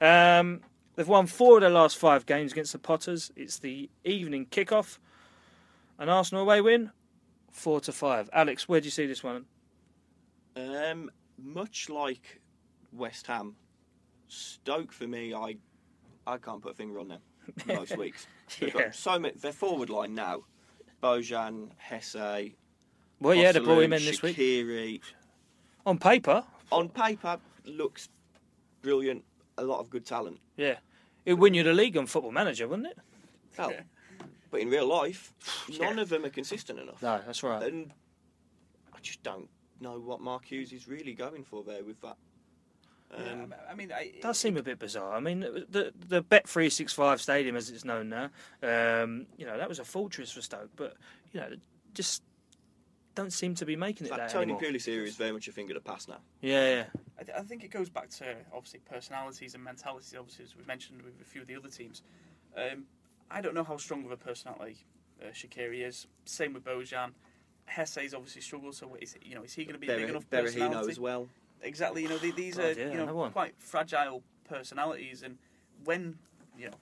[0.00, 0.60] Um,
[0.96, 3.32] they've won four of their last five games against the Potters.
[3.34, 4.98] It's the evening kickoff.
[5.98, 6.90] An Arsenal away win,
[7.50, 8.28] four to five.
[8.32, 9.44] Alex, where do you see this one?
[10.56, 12.40] Um, much like
[12.92, 13.56] West Ham,
[14.28, 15.56] Stoke for me, I
[16.26, 17.20] I can't put a finger on them
[17.66, 18.26] most weeks.
[18.58, 18.90] They've Yeah.
[18.90, 19.34] so many.
[19.36, 20.44] Their forward line now,
[21.02, 22.54] Bojan, Jesé,
[23.20, 24.36] Well, yeah, they brought him in Osalu, this week.
[24.36, 25.00] Shaqiri.
[25.86, 28.08] On paper, On paper, looks
[28.82, 29.24] brilliant.
[29.58, 30.40] A lot of good talent.
[30.56, 30.76] yeah.
[31.26, 32.98] It'd win you the league on Football Manager, wouldn't it?
[33.56, 33.80] Hell, Yeah.
[34.54, 35.34] But in real life,
[35.68, 35.86] Yeah.
[35.88, 37.02] none of them are consistent enough.
[37.02, 37.62] No, that's right.
[37.64, 37.92] And
[38.94, 39.48] I just don't
[39.80, 42.16] know what Mark Hughes is really going for there with that.
[43.12, 45.14] Um, Yeah, I mean, I, It does seem a bit bizarre.
[45.14, 48.30] I mean, the the Bet three six five Stadium, as it's known now,
[48.62, 50.96] um, you know, that was a fortress for Stoke, but
[51.32, 51.50] you know,
[51.92, 52.22] just
[53.14, 54.60] don't seem to be making it that that Tony anymore.
[54.62, 56.18] Pulis is very much a finger to pass now.
[56.40, 56.84] Yeah, yeah,
[57.18, 60.14] I, th- I think it goes back to obviously personalities and mentalities.
[60.18, 62.02] Obviously, as we mentioned with a few of the other teams,
[62.56, 62.84] um,
[63.30, 64.78] I don't know how strong of a personality
[65.22, 66.06] uh, Shaqiri is.
[66.24, 67.10] Same with Bojan.
[67.70, 68.74] Jesé's obviously struggled.
[68.74, 70.90] So is you know is he going to be a big Berah- enough Berahino personality?
[70.90, 71.28] as well.
[71.62, 72.02] Exactly.
[72.02, 75.38] You know the- these God, are yeah, you know quite fragile personalities, and
[75.84, 76.18] when
[76.58, 76.74] you know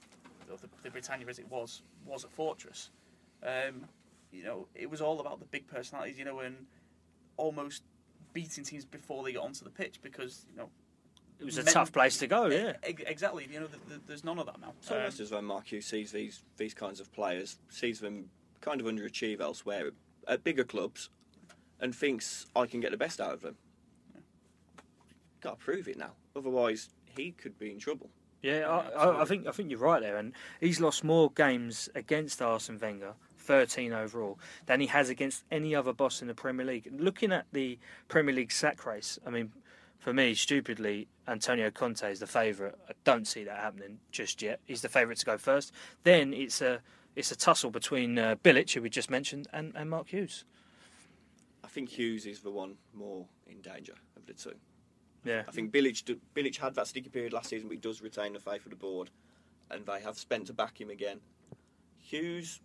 [0.47, 2.89] the, the Britannia as it was was a fortress,
[3.43, 3.85] um,
[4.31, 6.19] you know it was all about the big personalities.
[6.19, 6.65] You know and
[7.37, 7.83] almost
[8.33, 10.69] beating teams before they got onto the pitch because you know
[11.39, 12.45] it was a Men- tough place to go.
[12.47, 13.47] Yeah, Ex- Exactly.
[13.51, 14.73] You know, th- th- there's none of that now.
[14.81, 18.29] So Um, much as when Mark Hughes sees these these kinds of players, sees them
[18.61, 19.91] kind of underachieve elsewhere
[20.27, 21.09] at bigger clubs,
[21.79, 23.57] and thinks I can get the best out of them.
[25.41, 28.09] Got to prove it now, otherwise he could be in trouble.
[28.41, 28.59] yeah.
[28.59, 31.89] Yeah, I, I, I think I think you're right there, and he's lost more games
[31.95, 36.65] against Arsene Wenger, 13 overall, than he has against any other boss in the Premier
[36.65, 36.89] League.
[36.97, 39.51] Looking at the Premier League sack race, I mean,
[40.03, 42.75] for me, stupidly, Antonio Conte is the favourite.
[42.89, 44.59] I don't see that happening just yet.
[44.65, 45.71] He's the favourite to go first.
[46.03, 46.81] Then it's a
[47.15, 50.43] it's a tussle between uh, Bilic, who we just mentioned, and, and Mark Hughes.
[51.63, 54.55] I think Hughes is the one more in danger of the two.
[55.23, 58.33] Yeah, I think Bilic, Bilic had that sticky period last season, but he does retain
[58.33, 59.09] the faith of the board,
[59.71, 61.21] and they have spent to back him again.
[61.97, 62.59] Hughes,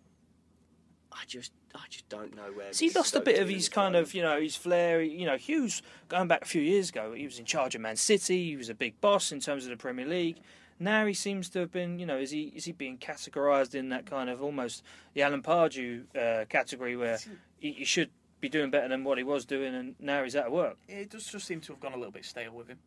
[1.13, 2.73] I just, I just don't know where.
[2.73, 4.09] So he lost a bit of his kind moment.
[4.09, 5.01] of, you know, his flair.
[5.01, 7.95] You know, Hughes, going back a few years ago, he was in charge of Man
[7.95, 8.49] City.
[8.49, 10.37] He was a big boss in terms of the Premier League.
[10.79, 13.89] Now he seems to have been, you know, is he is he being categorised in
[13.89, 14.81] that kind of almost
[15.13, 17.19] the Alan Pardew uh, category where
[17.59, 20.47] he, he should be doing better than what he was doing, and now he's out
[20.47, 20.77] of work.
[20.87, 22.79] it does just seem to have gone a little bit stale with him.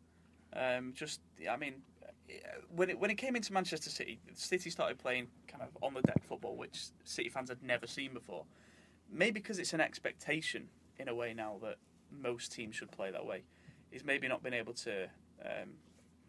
[0.55, 1.19] Um, just,
[1.49, 2.07] I mean, uh,
[2.75, 6.01] when it when it came into Manchester City, City started playing kind of on the
[6.01, 8.45] deck football, which City fans had never seen before.
[9.13, 11.75] Maybe because it's an expectation in a way now that
[12.11, 13.43] most teams should play that way.
[13.91, 15.03] He's maybe not been able to
[15.45, 15.69] um,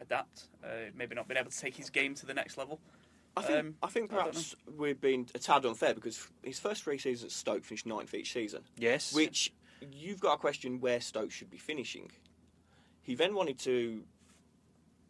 [0.00, 0.48] adapt.
[0.62, 2.80] Uh, maybe not been able to take his game to the next level.
[3.36, 6.84] I think, Um, I think I perhaps we've been a tad unfair because his first
[6.84, 9.52] three seasons at Stoke finished ninth each season, Yes, which
[9.92, 12.10] you've got a question where Stoke should be finishing.
[13.02, 14.04] He then wanted to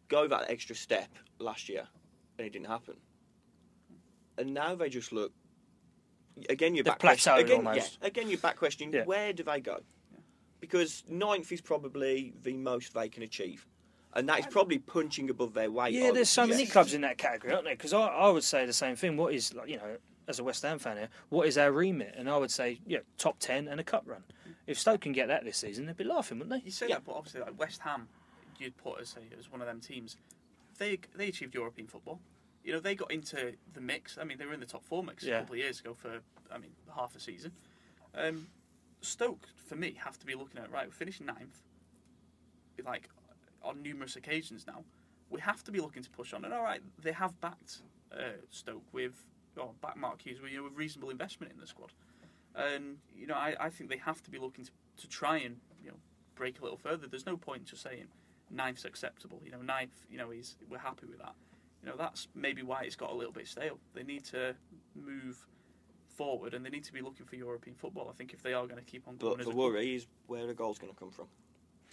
[0.07, 1.09] go that extra step
[1.39, 1.87] last year,
[2.37, 2.95] and it didn't happen.
[4.37, 5.31] And now they just look.
[6.49, 7.97] Again, you're They've back question- plateaued again, almost.
[8.01, 9.05] Yeah, again, you're back questioning Yeah.
[9.05, 9.81] where do they go?
[10.59, 13.65] Because ninth is probably the most they can achieve,
[14.13, 15.93] and that is probably punching above their weight.
[15.93, 17.75] Yeah, there's so many clubs in that category, aren't there?
[17.75, 19.15] Because I, I would say the same thing.
[19.15, 22.15] What is like you know, as a West Ham fan here, what is our remit?
[22.17, 24.23] And I would say, yeah, top ten and a cup run.
[24.65, 26.65] If Stoke can get that this season, they'd be laughing, wouldn't they?
[26.65, 26.95] You say Yeah.
[26.95, 28.07] that, but obviously, like West Ham,
[28.57, 30.17] you'd put as, say, as one of them teams.
[30.79, 32.19] They they achieved European football.
[32.65, 34.17] You know, they got into the mix.
[34.19, 35.37] I mean, they were in the top four mix Yeah.
[35.37, 36.19] a couple of years ago for,
[36.51, 37.51] I mean, half a season.
[38.15, 38.47] Um,
[39.01, 40.87] Stoke, for me, have to be looking at right.
[40.87, 41.61] We're finishing ninth,
[42.83, 43.07] like
[43.61, 44.83] on numerous occasions now.
[45.29, 46.43] We have to be looking to push on.
[46.43, 49.13] And all right, they have backed uh, Stoke with,
[49.57, 51.91] or back Mark Hughes with, you know, with reasonable investment in the squad.
[52.55, 55.57] And you know, I, I think they have to be looking to, to try and
[55.83, 55.97] you know
[56.35, 57.05] break a little further.
[57.05, 58.05] There's no point just saying
[58.49, 59.41] ninth's acceptable.
[59.43, 61.33] You know, ninth, you know, is we're happy with that.
[61.85, 63.77] You know, that's maybe why it's got a little bit stale.
[63.93, 64.55] They need to
[64.95, 65.45] move
[66.15, 68.09] forward and they need to be looking for European football.
[68.09, 69.73] I think if they are going to keep on going But as the club.
[69.73, 71.27] worry is where the goal's going to come from.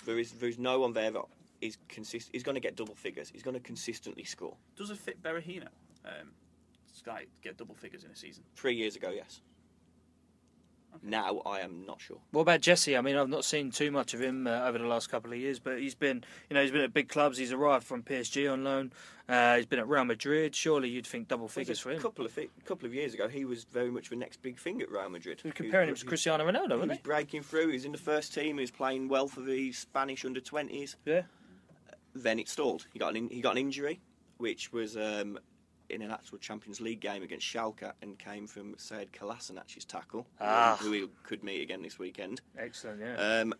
[0.06, 1.22] There is there is no one there that
[1.60, 2.30] is consist.
[2.32, 3.28] He's going to get double figures.
[3.28, 4.56] He's going to consistently score.
[4.76, 5.68] does it fit Berahino?
[6.06, 6.30] Um,
[6.90, 8.44] Sky get double figures in a season.
[8.54, 9.42] Three years ago, yes.
[10.94, 11.08] Okay.
[11.08, 12.18] Now I am not sure.
[12.32, 12.98] What about Jesé?
[12.98, 15.38] I mean, I've not seen too much of him uh, over the last couple of
[15.38, 17.38] years, but he's been, you know, he's been at big clubs.
[17.38, 18.92] He's arrived from PSG on loan.
[19.28, 20.54] Uh, he's been at Real Madrid.
[20.54, 21.98] Surely you'd think double figures for him.
[21.98, 24.58] a couple of fi- couple of years ago, he was very much the next big
[24.58, 25.40] thing at Real Madrid.
[25.44, 27.02] We're comparing him to Cristiano Ronaldo, He wasn't was he?
[27.02, 27.68] breaking through.
[27.70, 28.56] He's in the first team.
[28.58, 30.96] He was playing well for the Spanish under twenties.
[31.06, 31.22] Yeah.
[32.14, 32.86] Then it stalled.
[32.92, 34.00] He got an in, he got an injury,
[34.36, 35.38] which was um,
[35.92, 40.78] in an actual Champions League game against Schalke, and came from Sead Kolasinac's tackle, Ah.
[40.80, 42.40] who he could meet again this weekend.
[42.58, 43.00] Excellent.
[43.00, 43.16] Yeah.
[43.40, 43.54] Um,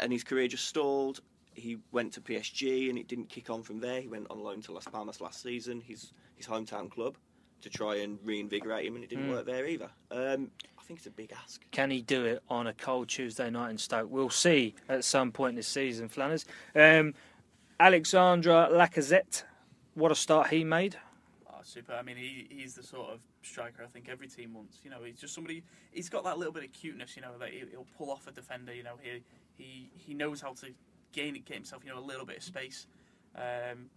[0.00, 1.20] and his career just stalled.
[1.54, 4.00] He went to PSG, and it didn't kick on from there.
[4.02, 7.16] He went on loan to Las Palmas last season, his his hometown club,
[7.62, 9.30] to try and reinvigorate him, and it didn't Mm.
[9.30, 9.90] work there either.
[10.10, 11.64] Um, I think it's a big ask.
[11.70, 14.10] Can he do it on a cold Tuesday night in Stoke?
[14.10, 16.44] We'll see at some point this season, Flanners.
[16.74, 17.14] Um,
[17.80, 19.44] Alexandre Lacazette,
[19.94, 20.96] what a start he made.
[21.66, 21.92] Super.
[21.94, 24.80] I mean, he, he's the sort of striker I think every team wants.
[24.84, 25.62] You know, he's just somebody.
[25.92, 27.16] He's got that little bit of cuteness.
[27.16, 28.72] You know, that he, he'll pull off a defender.
[28.74, 29.22] You know, he
[29.56, 30.66] he he knows how to
[31.12, 31.82] gain get himself.
[31.84, 32.86] You know, a little bit of space.
[33.34, 33.90] Um,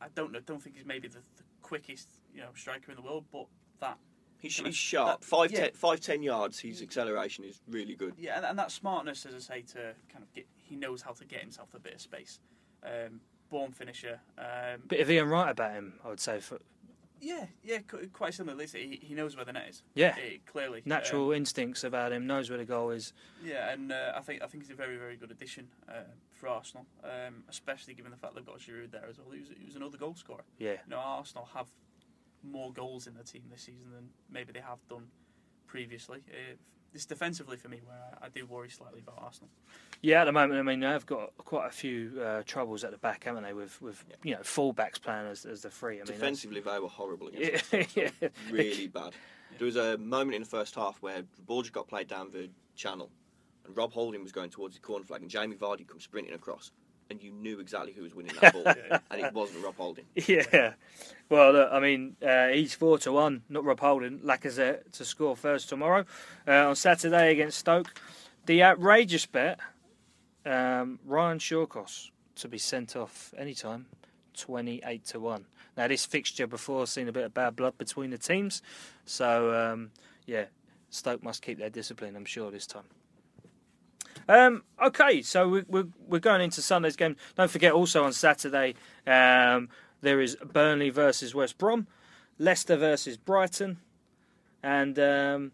[0.00, 0.40] I don't know.
[0.40, 3.46] Don't think he's maybe the, the quickest you know striker in the world, but
[3.80, 3.98] that
[4.38, 5.20] He's, Kinda- he's sharp.
[5.20, 5.60] that- Five, yeah.
[5.60, 6.58] ten, five, ten yards.
[6.60, 8.12] His acceleration is really good.
[8.18, 10.46] yeah, and, and that smartness, as I say, to kind of get.
[10.58, 12.40] He knows how to get himself a bit of space.
[12.84, 14.20] Um, born finisher.
[14.36, 16.40] Um, Bit of Ian Wright about him, I would say.
[16.40, 16.58] For
[17.24, 17.78] yeah, yeah,
[18.12, 18.56] quite similar.
[18.56, 19.82] Lisa, he, he knows where the net is.
[19.94, 22.26] yeah, Eh, clearly, natural instincts about him.
[22.26, 23.12] Knows where the goal is.
[23.42, 26.48] Yeah, and uh, I think I think he's a very very good addition uh, for
[26.48, 29.28] Arsenal, um, especially given the fact they've got Giroud there as well.
[29.32, 30.44] He was, he was another goal scorer.
[30.58, 30.72] Yeah.
[30.72, 31.68] You know, Arsenal have
[32.42, 35.06] more goals in the team this season than maybe they have done
[35.66, 36.18] previously.
[36.30, 36.56] Uh,
[36.94, 39.50] it's defensively for me where I, I do worry slightly about Arsenal.
[40.00, 42.98] Yeah, at the moment, I mean, they've got quite a few uh, troubles at the
[42.98, 43.52] back, haven't they?
[43.52, 45.96] With with you know fullbacks playing as, as the three.
[45.96, 47.96] I mean, Defensively, they were horrible against yeah, us.
[47.96, 48.28] yeah.
[48.50, 49.12] Really bad.
[49.58, 52.30] There was a moment in the first half where the ball just got played down
[52.30, 53.10] the channel,
[53.66, 56.72] and Rob Holding was going towards the corner flag, and Jamie Vardy comes sprinting across,
[57.10, 58.64] and you knew exactly who was winning that ball,
[59.10, 60.04] and it wasn't Rob Holding.
[60.14, 60.74] Yeah.
[61.28, 63.42] Well, look, I mean, uh, he's four to one.
[63.48, 64.20] Not Rob Holding.
[64.20, 66.04] Lacazette to score first tomorrow
[66.46, 67.98] uh, on Saturday against Stoke.
[68.46, 69.58] The outrageous bet:
[70.44, 73.86] um, Ryan Shawcross to be sent off anytime.
[74.36, 75.46] Twenty-eight to one.
[75.76, 78.62] Now, this fixture before seen a bit of bad blood between the teams,
[79.04, 79.90] so um,
[80.26, 80.44] yeah,
[80.90, 82.16] Stoke must keep their discipline.
[82.16, 82.84] I'm sure this time.
[84.28, 87.16] Um, okay, so we, we're we're going into Sunday's game.
[87.36, 88.74] Don't forget also on Saturday
[89.06, 89.68] um,
[90.00, 91.86] there is Burnley versus West Brom,
[92.38, 93.78] Leicester versus Brighton,
[94.62, 95.52] and um,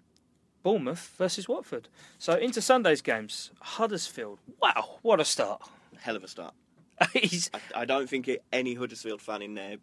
[0.62, 1.88] Bournemouth versus Watford.
[2.18, 4.38] So into Sunday's games, Huddersfield.
[4.60, 5.62] Wow, what a start!
[5.98, 6.54] Hell of a start.
[7.12, 9.76] He's I, I don't think it, any Huddersfield fan in their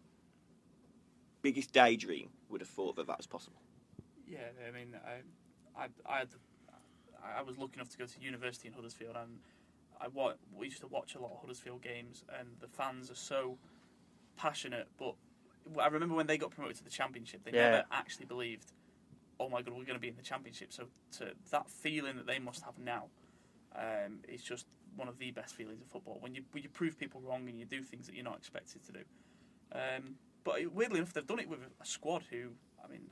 [1.41, 3.57] biggest daydream would have thought that that was possible.
[4.27, 6.27] Yeah, I mean, I, I, I, had,
[7.23, 9.39] I was lucky enough to go to university in Huddersfield, and
[9.99, 13.15] I wa- we used to watch a lot of Huddersfield games, and the fans are
[13.15, 13.57] so
[14.35, 14.87] passionate.
[14.97, 15.15] But
[15.79, 17.69] I remember when they got promoted to the championship, they Yeah.
[17.69, 18.73] never actually believed,
[19.39, 22.25] "Oh my God, we're going to be in the championship." So to that feeling that
[22.25, 23.09] they must have now,
[23.73, 26.19] um, is just one of the best feelings of football.
[26.19, 28.83] When you when you prove people wrong and you do things that you're not expected
[28.85, 29.05] to do.
[29.71, 33.11] Um, but weirdly enough, they've done it with a squad who, I mean,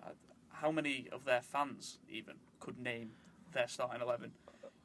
[0.50, 3.18] how many of their fans even could name
[3.56, 4.32] their starting eleven?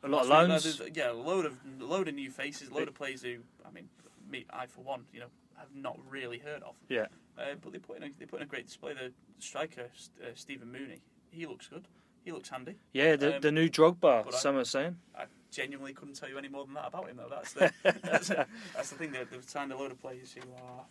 [0.03, 0.65] a lot of loans.
[0.79, 3.37] there's- Yeah, a load of a load of new faces, a load of players who,
[3.67, 3.91] I mean,
[4.31, 5.27] me, I for one, you know,
[5.59, 6.75] have not really heard of.
[6.89, 7.07] Yeah.
[7.39, 8.95] Uh, but they put in a, they put in a great display.
[8.95, 9.89] The striker
[10.23, 11.87] uh, Stephen Mounié, he looks good.
[12.25, 12.77] He looks handy.
[12.93, 14.25] Yeah, the, Um, the new Drogba.
[14.25, 14.97] but I- Some are saying.
[15.15, 17.29] I genuinely couldn't tell you any more than that about him, though.
[17.29, 19.13] That's the that's, that's the thing.
[19.13, 20.85] That they've signed a load of players who are,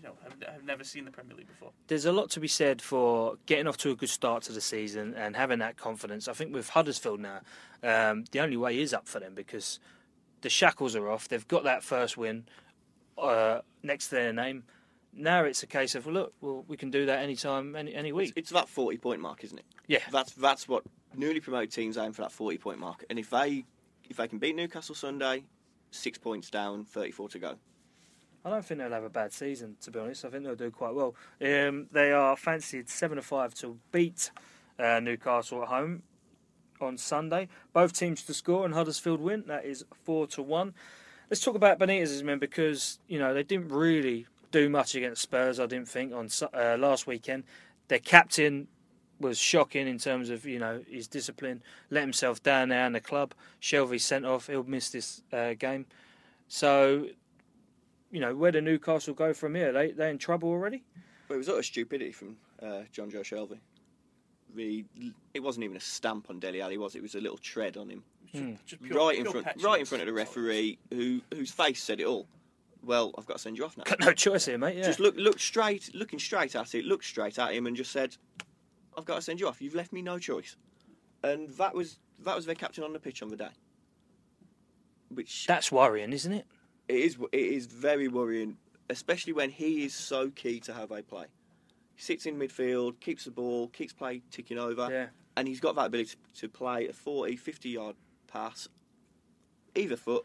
[0.00, 1.70] you know, you know have, have never seen the Premier League before.
[1.88, 4.60] There's a lot to be said for getting off to a good start to the
[4.60, 6.28] season and having that confidence.
[6.28, 7.40] I think with Huddersfield now,
[7.82, 9.78] um, the only way is up for them because
[10.40, 11.28] the shackles are off.
[11.28, 12.46] They've got that first win
[13.18, 14.64] uh, next to their name.
[15.12, 18.10] Now it's a case of well, look, well, we can do that anytime, any any
[18.10, 18.32] It's, week.
[18.36, 19.64] it's that forty point mark, isn't it?
[19.88, 19.98] Yeah.
[20.12, 20.84] That's that's what
[21.16, 23.04] newly promoted teams aim for that forty point mark.
[23.10, 23.64] And if they
[24.08, 25.44] if they can beat Newcastle Sunday,
[25.90, 27.56] six points down, thirty four to go.
[28.44, 30.24] I don't think they'll have a bad season, to be honest.
[30.24, 31.14] I think they'll do quite well.
[31.42, 34.30] Um, they are fancied seven to five to beat
[34.78, 36.02] uh, Newcastle at home
[36.80, 37.48] on Sunday.
[37.72, 39.44] Both teams to score and Huddersfield win.
[39.46, 40.74] That is four to one.
[41.28, 45.60] Let's talk about Benitez's men because you know they didn't really do much against Spurs.
[45.60, 47.44] I didn't think on uh, last weekend.
[47.88, 48.68] Their captain
[49.20, 51.62] was shocking in terms of you know his discipline.
[51.90, 53.34] Let himself down there in the club.
[53.60, 54.46] Shelvey sent off.
[54.46, 55.86] He'll miss this uh, game.
[56.48, 57.06] So
[58.10, 59.72] you know, where do Newcastle go from here?
[59.72, 60.82] They they in trouble already?
[61.28, 63.58] But it was utter stupidity from uh, Jonjo Shelvey.
[64.52, 64.84] The,
[65.32, 66.98] it wasn't even a stamp on Dele Alli, was it?
[66.98, 68.02] It was a little tread on him.
[68.66, 72.00] Just pure- right in front, right in front of the referee, who whose face said
[72.00, 72.26] it all.
[72.82, 73.84] Well, I've got to send you off now.
[73.84, 74.76] Got no choice here, mate.
[74.76, 74.84] Yeah.
[74.84, 78.16] Just look, looked straight, looking straight at it, looked straight at him, and just said,
[78.96, 79.60] "I've got to send you off.
[79.60, 80.56] You've left me no choice."
[81.22, 83.50] And that was that was their captain on the pitch on the day.
[85.08, 86.46] Which That's worrying, isn't it?
[86.90, 88.56] It is it is very worrying,
[88.88, 91.26] especially when he is so key to how they play.
[91.94, 95.08] He sits in midfield, keeps the ball, keeps play ticking over, Yeah.
[95.36, 98.68] and he's got that ability to play a 40, 50 yard pass,
[99.74, 100.24] either foot,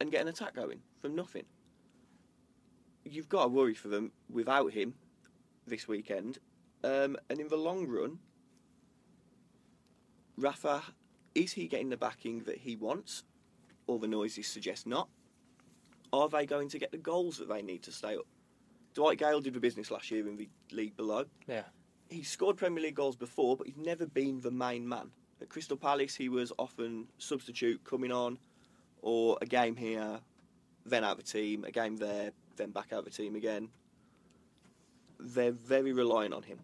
[0.00, 1.44] and get an attack going from nothing.
[3.04, 4.94] You've got to worry for them without him
[5.66, 6.38] this weekend,
[6.84, 8.18] um, and in the long run,
[10.36, 10.82] Rafa
[11.34, 13.24] is he getting the backing that he wants?
[13.86, 15.08] All the noises suggest not.
[16.12, 18.26] Are they going to get the goals that they need to stay up?
[18.94, 21.24] Dwight Gayle did the business last year in the league below.
[21.46, 21.62] Yeah.
[22.08, 25.10] He's scored Premier League goals before, but he's never been the main man.
[25.40, 28.38] At Crystal Palace, he was often substitute coming on,
[29.00, 30.18] or a game here,
[30.84, 33.68] then out of the team, a game there, then back out of the team again.
[35.20, 36.58] They're very reliant on him.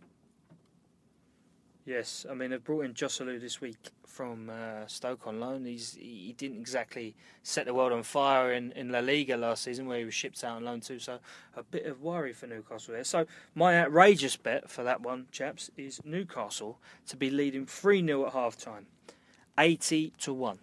[1.87, 5.65] Yes, I mean they've brought in Joselu this week from uh, Stoke on loan.
[5.65, 9.87] He's he didn't exactly set the world on fire in, in La Liga last season,
[9.87, 10.99] where he was shipped out on loan too.
[10.99, 11.21] So
[11.55, 13.05] a bit of worry for Newcastle there.
[13.05, 18.27] So my outrageous bet for that one, chaps, is Newcastle to be leading three 0
[18.27, 18.87] at half time,
[19.57, 20.59] eighty to one.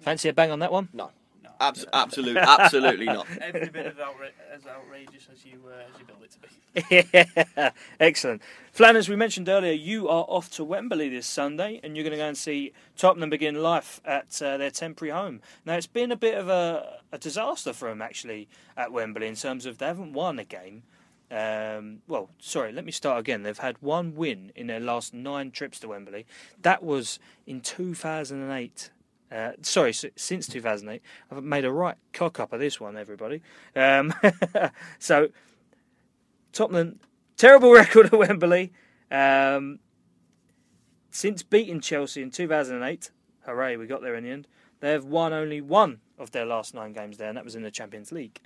[0.00, 0.90] Fancy a bang on that one?
[0.92, 1.10] No, No.
[1.60, 3.26] Abs- absolute, absolutely not.
[3.40, 7.48] Every bit of outra- as outrageous as you uh, as you build it to be.
[7.56, 8.42] yeah, excellent.
[8.72, 12.16] Flanners, we mentioned earlier, you are off to Wembley this Sunday, and you're going to
[12.16, 15.40] go and see Tottenham begin life at uh, their temporary home.
[15.64, 19.36] Now, it's been a bit of a, a disaster for them actually at Wembley in
[19.36, 20.82] terms of they haven't won a game.
[21.30, 23.42] Um, well, sorry, let me start again.
[23.42, 26.26] They've had one win in their last nine trips to Wembley.
[26.62, 28.90] That was in 2008.
[29.34, 31.02] Uh, sorry, since 2008.
[31.30, 33.42] I've made a right cock up of this one, everybody.
[33.74, 34.14] Um,
[35.00, 35.30] so,
[36.52, 37.00] Tottenham,
[37.36, 38.72] terrible record at Wembley.
[39.10, 39.80] Um,
[41.10, 43.10] since beating Chelsea in 2008,
[43.44, 44.46] hooray, we got there in the end.
[44.78, 47.62] They have won only one of their last nine games there, and that was in
[47.62, 48.40] the Champions League.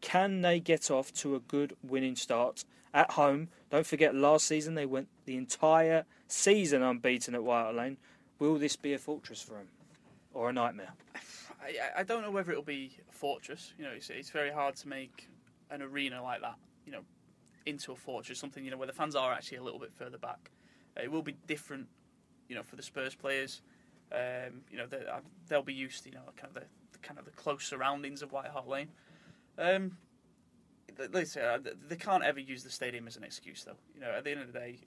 [0.00, 3.48] Can they get off to a good winning start at home?
[3.70, 7.98] Don't forget, last season they went the entire season unbeaten at White Lane.
[8.38, 9.68] Will this be a fortress for them,
[10.34, 10.92] or a nightmare?
[11.62, 13.72] I, I- don't know whether it'll be a fortress.
[13.78, 15.28] You know, it's, it's very hard to make
[15.70, 16.56] an arena like that.
[16.84, 17.00] You know,
[17.64, 20.18] into a fortress, something you know where the fans are actually a little bit further
[20.18, 20.50] back.
[20.96, 21.86] Uh, it will be different.
[22.48, 23.62] You know, for the Spurs players,
[24.12, 26.98] um, you know they, uh, they'll be used to you know kind of the, the
[26.98, 28.88] kind of the close surroundings of White Hart Lane.
[29.58, 29.96] Um,
[31.12, 33.76] listen, uh, they can't ever use the stadium as an excuse, though.
[33.94, 34.78] You know, at the end of the day,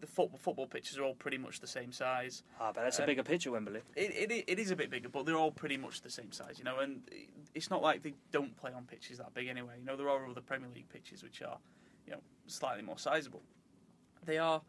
[0.00, 2.42] the football football pitches are all pretty much the same size.
[2.60, 3.80] Ah, but that's a Um, bigger pitch at Wembley.
[3.96, 6.58] It, it, it is a bit bigger, but they're all pretty much the same size,
[6.58, 6.78] you know.
[6.78, 7.02] And
[7.54, 9.74] it's not like they don't play on pitches that big anyway.
[9.78, 11.58] You know, there are other Premier League pitches which are,
[12.06, 13.42] you know, slightly more sizable.
[14.24, 14.62] They are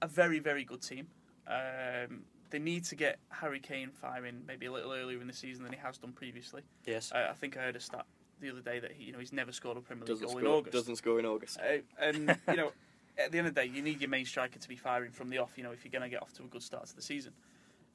[0.00, 1.08] a very, very good team.
[1.46, 5.64] Um, they need to get Harry Kane firing maybe a little earlier in the season
[5.64, 6.62] than he has done previously.
[6.84, 7.10] Yes.
[7.14, 8.04] I, I think I heard a stat
[8.42, 10.38] the other day that he, you know, he's never scored a Premier League Doesn't goal
[10.38, 10.72] in score, August.
[10.72, 11.58] doesn't score in August.
[11.58, 12.72] Uh, and you know,
[13.16, 15.30] at the end of the day, you need your main striker to be firing from
[15.30, 15.52] the off.
[15.56, 17.32] You know, if you're going to get off to a good start to the season.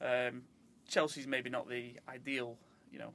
[0.02, 0.44] Um,
[0.88, 2.56] Chelsea's maybe not the ideal,
[2.92, 3.12] you know,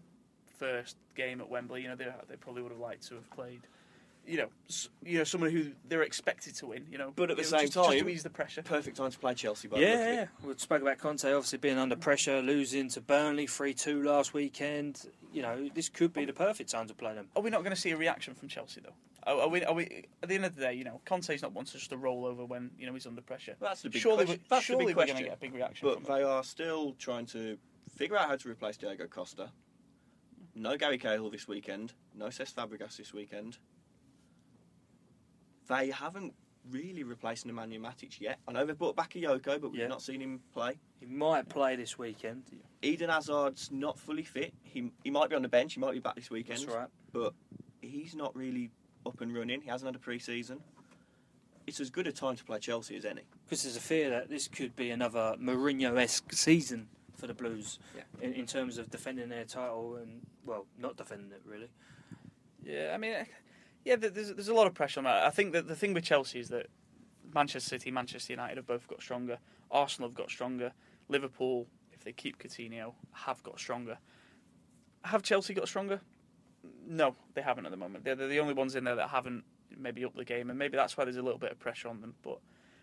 [0.59, 1.83] first game at Wembley.
[1.83, 3.62] You know, they they probably would have liked to have played.
[4.25, 4.49] You know,
[5.05, 6.87] you know, someone who they're expected to win.
[6.91, 8.62] You know, But at the you know, same just, just to time- ease the pressure.
[8.62, 9.66] Perfect time to play Chelsea.
[9.66, 10.27] By the look of Yeah, yeah.
[10.45, 15.09] We spoke about Conte obviously being under pressure, losing to Burnley 3 2 last weekend.
[15.33, 17.29] You know, this could be the perfect time to play them.
[17.35, 18.95] Are we not going to see a reaction from Chelsea though?
[19.25, 19.64] Are, are we?
[19.64, 20.05] Are we?
[20.23, 22.25] At the end of the day, you know, Conte's not one to just to roll
[22.25, 23.57] over when you know he's under pressure.
[23.61, 24.41] That's the big surely, question.
[24.43, 25.25] we- That's the surely big we're going question.
[25.25, 25.89] to get a big reaction.
[25.89, 26.18] But from him.
[26.18, 27.59] they are still trying to
[27.97, 29.51] figure out how to replace Diego Costa.
[30.55, 31.93] No Gary Cahill this weekend.
[32.14, 33.59] No Cesc Fabregas this weekend.
[35.69, 36.35] They haven't
[36.71, 38.39] really replaced Nemanja Matic yet.
[38.47, 39.89] I know they've brought Bakayoko, but we've Yeah.
[39.89, 40.79] not seen him play.
[41.01, 42.45] He might play this weekend.
[42.83, 44.55] Eden Hazard's not fully fit.
[44.63, 45.75] He he might be on the bench.
[45.75, 46.61] He might be back this weekend.
[46.61, 46.89] That's right.
[47.13, 47.35] But
[47.81, 48.71] he's not really
[49.05, 49.61] up and running.
[49.61, 50.63] He hasn't had a pre-season.
[51.67, 53.23] It's as good a time to play Chelsea as any.
[53.45, 58.03] Because there's a fear that this could be another Mourinho-esque season for the Blues Yeah.
[58.21, 61.71] in, in terms of defending their title and well, not defending it really.
[62.65, 63.27] Yeah, I mean,
[63.85, 65.24] yeah, there's there's a lot of pressure on that.
[65.24, 66.66] I think that the thing with Chelsea is that
[67.35, 69.39] Manchester City, Manchester United have both got stronger.
[69.70, 70.72] Arsenal have got stronger.
[71.09, 73.99] Liverpool, if they keep Coutinho, have got stronger.
[75.05, 76.01] Have Chelsea got stronger?
[76.87, 78.05] No, they haven't at the moment.
[78.05, 79.45] They're, they're the only ones in there that haven't
[79.76, 82.01] maybe upped the game, and maybe that's why there's a little bit of pressure on
[82.01, 82.14] them.
[82.22, 82.39] But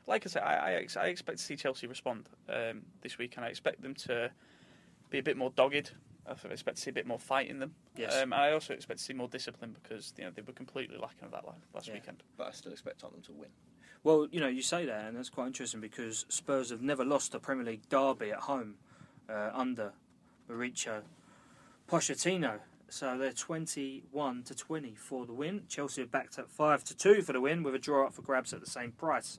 [0.07, 3.45] like I said, I, I, I expect to see Chelsea respond um, this week, and
[3.45, 4.31] I expect them to
[5.09, 5.91] be a bit more dogged.
[6.29, 7.73] I expect to see a bit more fight in them.
[7.95, 8.15] Yes.
[8.15, 10.97] Um, and I also expect to see more discipline because you know they were completely
[10.97, 11.95] lacking of that last Yeah.
[11.95, 12.23] weekend.
[12.37, 13.49] But I still expect Tottenham to win.
[14.03, 17.35] Well, you know, you say that, and that's quite interesting because Spurs have never lost
[17.35, 18.75] a Premier League derby at home
[19.27, 19.91] uh, under
[20.49, 21.01] Mauricio
[21.87, 22.59] Pochettino.
[22.91, 25.63] So they're 21 to 20 for the win.
[25.67, 28.21] Chelsea are backed at 5 to 2 for the win, with a draw up for
[28.23, 29.37] grabs at the same price.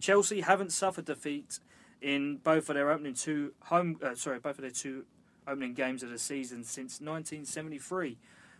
[0.00, 1.60] Chelsea haven't suffered defeat
[2.02, 5.04] in both of their opening two home, uh, sorry, both of their two
[5.46, 8.18] opening games of the season since 1973,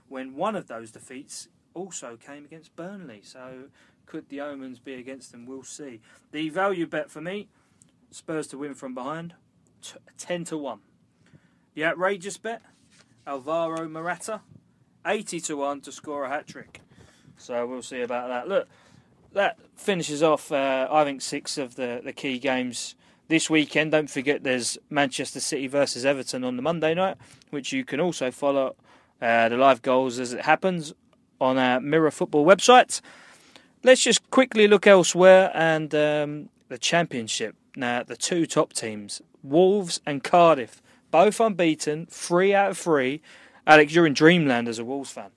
[0.09, 3.21] when one of those defeats also came against Burnley.
[3.23, 3.65] So
[4.07, 5.47] could the omens be against them?
[5.47, 6.01] We'll see.
[6.33, 7.49] The value bet for me:
[8.11, 9.35] Spurs to win from behind,
[9.83, 10.81] t- ten to one.
[11.75, 12.63] The outrageous bet:
[13.27, 14.41] Alvaro Morata,
[15.07, 16.81] eighty to one to score a hat trick.
[17.37, 18.49] So we'll see about that.
[18.49, 18.69] Look,
[19.33, 20.51] that finishes off.
[20.51, 22.97] Uh, I think six of the the key games.
[23.31, 27.17] This weekend, don't forget there's Manchester City versus Everton on the Monday night,
[27.51, 28.75] which you can also follow
[29.23, 30.93] uh, the live goals as it happens
[31.41, 33.01] on our Mirror Football website.
[33.85, 37.55] Let's just quickly look elsewhere and um, the Championship.
[37.77, 43.23] Now, the two top teams, Wolves and Cardiff, both unbeaten, three out of three.
[43.65, 45.31] Alex, you're in dreamland as a Wolves fan.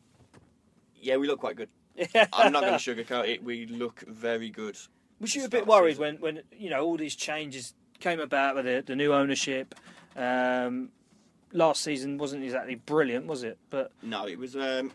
[1.00, 1.70] Yeah, we look quite good.
[2.34, 3.44] I'm not going to sugarcoat it.
[3.44, 4.80] We look very good.
[5.20, 8.66] Was you a bit worried when, when you know all these changes came about with
[8.66, 9.74] the, the new ownership?
[10.16, 10.90] Um,
[11.54, 13.58] last season wasn't exactly brilliant, was it?
[13.70, 14.92] But No, it was um,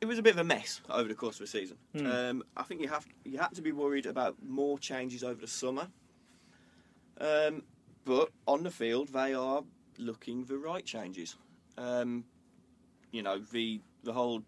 [0.00, 1.76] it was a bit of a mess over the course of the season.
[1.96, 2.06] Hmm.
[2.06, 5.48] Um, I think you have you had to be worried about more changes over the
[5.48, 5.88] summer.
[7.20, 7.62] Um,
[8.04, 9.64] but on the field, they are
[9.98, 11.36] looking the right changes.
[11.76, 12.24] Um,
[13.10, 14.42] you know the the whole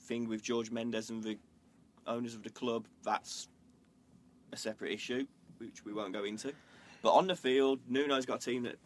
[0.00, 1.38] thing with George Mendes and the
[2.08, 2.86] owners of the club.
[3.04, 3.48] That's
[4.52, 5.26] a separate issue,
[5.58, 6.52] which we won't go into.
[7.02, 8.76] But on the field, Nuno's got a team that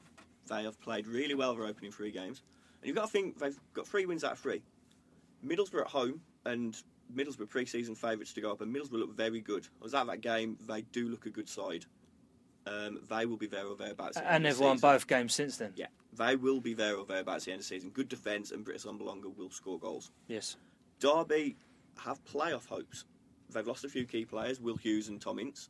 [0.48, 2.42] they have played really well their opening three games.
[2.80, 4.62] And you've got to think they've got three wins out of three.
[5.44, 6.76] Middlesbrough at home, and
[7.14, 9.66] Middlesbrough pre-season favourites to go up, and Middlesbrough look very good.
[9.80, 11.84] I was at that game; they do look a good side.
[12.66, 14.16] Um, they will be there or thereabouts.
[14.16, 15.72] and they've the won both games since then.
[15.76, 17.90] Yeah, they will be there or thereabouts at the end of the season.
[17.90, 20.10] Good defence, and Britt Assombalonga will score goals.
[20.26, 20.56] Yes.
[20.98, 21.56] Derby
[21.98, 23.04] have playoff hopes.
[23.52, 25.68] They've lost a few key players, Will Hughes and Tom Ince,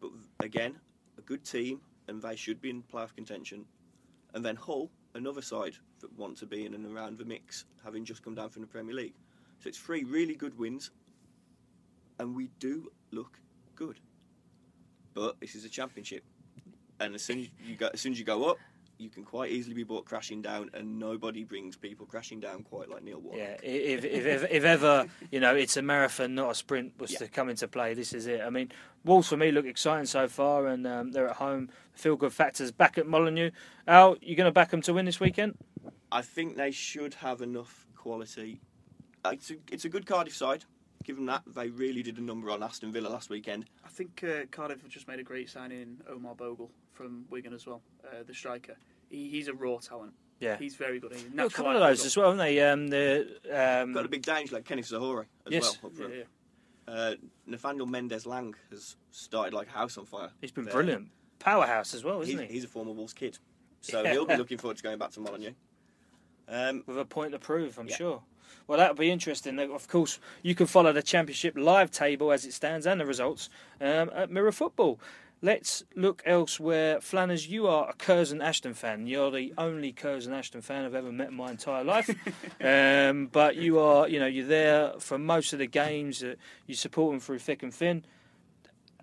[0.00, 0.74] but again,
[1.18, 3.64] a good team, and they should be in playoff contention.
[4.34, 8.04] And then Hull, another side that want to be in and around the mix, having
[8.04, 9.14] just come down from the Premier League.
[9.60, 10.90] So it's three really good wins,
[12.18, 13.38] and we do look
[13.74, 14.00] good.
[15.14, 16.24] But this is a championship,
[16.98, 18.58] and as soon as you go, as soon as you go up,
[19.02, 22.88] you can quite easily be brought crashing down, and nobody brings people crashing down quite
[22.88, 23.38] like Neil Warnock.
[23.38, 27.12] Yeah, if, if, if, if ever, you know, it's a marathon, not a sprint, was
[27.12, 27.18] Yeah.
[27.18, 28.40] to come into play, this is it.
[28.40, 28.70] I mean,
[29.04, 31.68] Wolves for me look exciting so far, and um, they're at home.
[31.94, 33.50] Feel good factors back at Molyneux.
[33.86, 35.58] Al, you going to back them to win this weekend?
[36.10, 38.60] I think they should have enough quality.
[39.24, 40.64] Uh, It's a, it's a good Cardiff side.
[41.04, 41.42] Given that.
[41.48, 43.64] They really did a number on Aston Villa last weekend.
[43.84, 47.52] I think uh, Cardiff have just made a great signing in Omar Bogle from Wigan
[47.52, 48.76] as well, uh, the striker.
[49.12, 50.14] He, he's a raw talent.
[50.40, 50.56] Yeah.
[50.58, 51.12] He's very good.
[51.12, 52.06] He's Got a couple of those goal.
[52.06, 52.60] as well, haven't they?
[52.60, 53.28] Um, the,
[53.82, 55.78] um, Got a big danger like Kenneth Zohore as Yes.
[55.80, 55.92] well.
[55.92, 56.14] Up Yeah, front.
[56.88, 56.92] yeah.
[56.94, 57.14] Uh,
[57.46, 60.30] Nathaniel Mendez-Laing has started like a house on fire.
[60.40, 60.72] he's been there.
[60.74, 61.08] brilliant.
[61.38, 62.54] Powerhouse as well, He's, isn't he?
[62.54, 63.38] he's a former Wolves kid.
[63.82, 64.12] So Yeah.
[64.12, 65.52] he'll be looking forward to going back to Molyneux.
[66.48, 67.96] Um, With a point to prove, I'm Yeah.
[67.96, 68.22] sure.
[68.66, 69.58] Well, that'll be interesting.
[69.58, 73.48] Of course, you can follow the Championship live table as it stands and the results
[73.80, 75.00] um, at Mirror Football.
[75.44, 77.00] Let's look elsewhere.
[77.00, 79.08] Flanners, you are a Curzon Ashton fan.
[79.08, 82.08] You're the only Curzon Ashton fan I've ever met in my entire life.
[82.60, 86.22] um, but you are, you know, you're there for most of the games.
[86.22, 86.36] Uh,
[86.68, 88.04] you support them through thick and thin.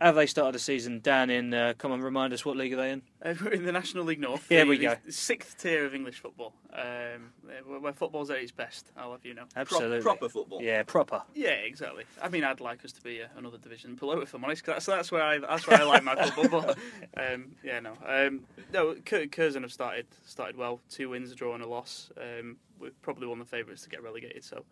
[0.02, 1.54] Have they started the season down in?
[1.54, 3.02] Uh, come on, remind us what league are they in?
[3.24, 4.48] Uh, we're in the National League North.
[4.48, 4.96] Here the, we go.
[5.06, 7.34] the Sixth tier of English football, um,
[7.66, 8.92] where, where football's at its best.
[8.96, 9.44] I'll have you know.
[9.54, 10.62] Pro- Absolutely, proper football.
[10.62, 11.22] Yeah, proper.
[11.36, 12.06] Yeah, exactly.
[12.22, 14.64] I mean, I'd like us to be uh, another division below, if I'm honest.
[14.64, 16.62] 'cause that's that's where I that's where I like my football.
[16.62, 16.78] But
[17.34, 18.96] um, yeah, no, um, no.
[19.06, 20.80] Cur- Curzon have started started well.
[20.90, 22.10] Two wins, a draw, and a loss.
[22.18, 24.46] Um, we're probably one of the favourites to get relegated.
[24.46, 24.64] So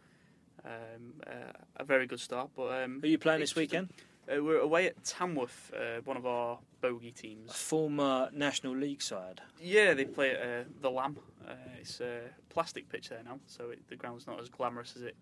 [0.64, 2.50] um, uh, a very good start.
[2.56, 3.82] But um, are you playing this interesting.
[3.82, 3.94] weekend?
[4.30, 7.54] Uh, we're away at Tamworth, uh, one of our bogey A teams.
[7.56, 9.42] former National League side.
[9.62, 11.18] Yeah, they play at uh, the Lamb.
[11.48, 15.04] Uh, it's a plastic pitch there now, so it, the ground's not as glamorous as
[15.04, 15.16] it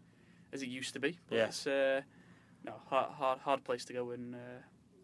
[0.53, 1.19] as it used to be.
[1.29, 1.45] But Yeah.
[1.45, 2.01] it's uh,
[2.63, 4.37] no hard, hard hard place to go, and uh,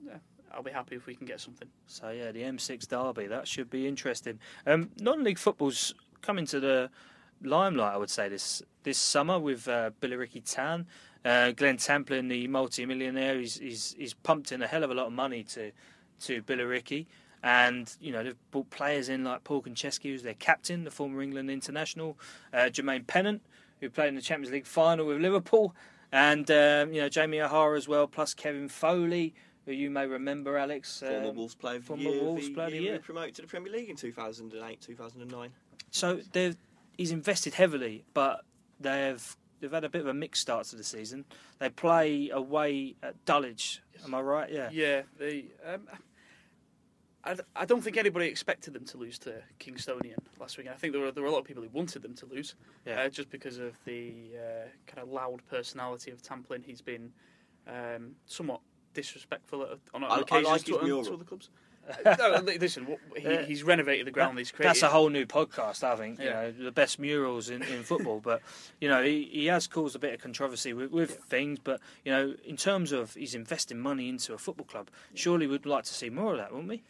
[0.03, 0.17] yeah,
[0.51, 1.67] I'll be happy if we can get something.
[1.85, 4.39] So yeah, the M6 derby that should be interesting.
[4.65, 6.89] Um, non-league football's coming to the
[7.43, 10.87] limelight, I would say this this summer with uh, Billericay Town.
[11.23, 15.07] Uh, Glenn Tamplin, the multi-millionaire, he's, he's he's pumped in a hell of a lot
[15.07, 15.71] of money to
[16.21, 17.05] to Billericay,
[17.43, 21.21] and you know they've brought players in like Paul Konchesky, who's their captain, the former
[21.21, 22.17] England international,
[22.53, 23.41] uh, Jermaine Pennant,
[23.79, 25.75] who played in the Champions League final with Liverpool,
[26.11, 30.57] and um, you know Jamie O'Hara as well, plus Kevin Foley, who you may remember,
[30.57, 30.99] Alex.
[30.99, 32.23] Former um, Wolves player of former year.
[32.23, 32.99] Wolves player of the year year.
[32.99, 35.51] promoted to the Premier League in 2008, 2009.
[35.91, 36.57] So they've
[36.97, 38.41] he's invested heavily, but
[38.79, 41.23] they've they've had a bit of a mixed start to the season.
[41.59, 43.81] They play away at Dulwich.
[44.03, 44.51] Am I right?
[44.51, 44.69] Yeah.
[44.71, 45.45] Yeah, they.
[45.65, 45.87] Um,
[47.23, 50.67] I, I don't think anybody expected them to lose to Kingstonian last week.
[50.67, 52.55] I think there were there were a lot of people who wanted them to lose,
[52.85, 53.01] Yeah.
[53.03, 56.63] uh, just because of the uh, kind of loud personality of Tamplin.
[56.65, 57.11] He's been
[57.67, 58.61] um, somewhat
[58.95, 61.49] disrespectful at, on, on I- I occasions like to, his to other clubs.
[62.17, 64.37] No, listen, he, he's renovated the ground.
[64.37, 64.69] he's created.
[64.69, 66.19] That's a whole new podcast, I think.
[66.19, 68.19] You know, the best murals in, in football.
[68.19, 68.41] But
[68.79, 71.59] you know, he, he has caused a bit of controversy with, with things.
[71.59, 75.65] But you know, in terms of he's investing money into a football club, surely we'd
[75.65, 76.83] like to see more of that, wouldn't we?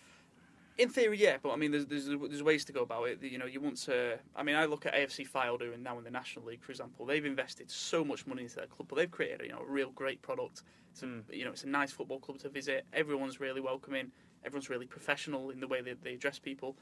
[0.77, 3.21] In theory, yeah, but I mean, there's, there's there's ways to go about it.
[3.21, 4.17] You know, you want to.
[4.35, 7.05] I mean, I look at AFC Fylde and now in the National League, for example,
[7.05, 9.91] they've invested so much money into their club, but they've created you know a real
[9.91, 10.63] great product.
[10.91, 11.23] It's a, Mm.
[11.31, 12.85] you know, it's a nice football club to visit.
[12.93, 14.11] Everyone's really welcoming.
[14.45, 16.75] Everyone's really professional in the way that they address people.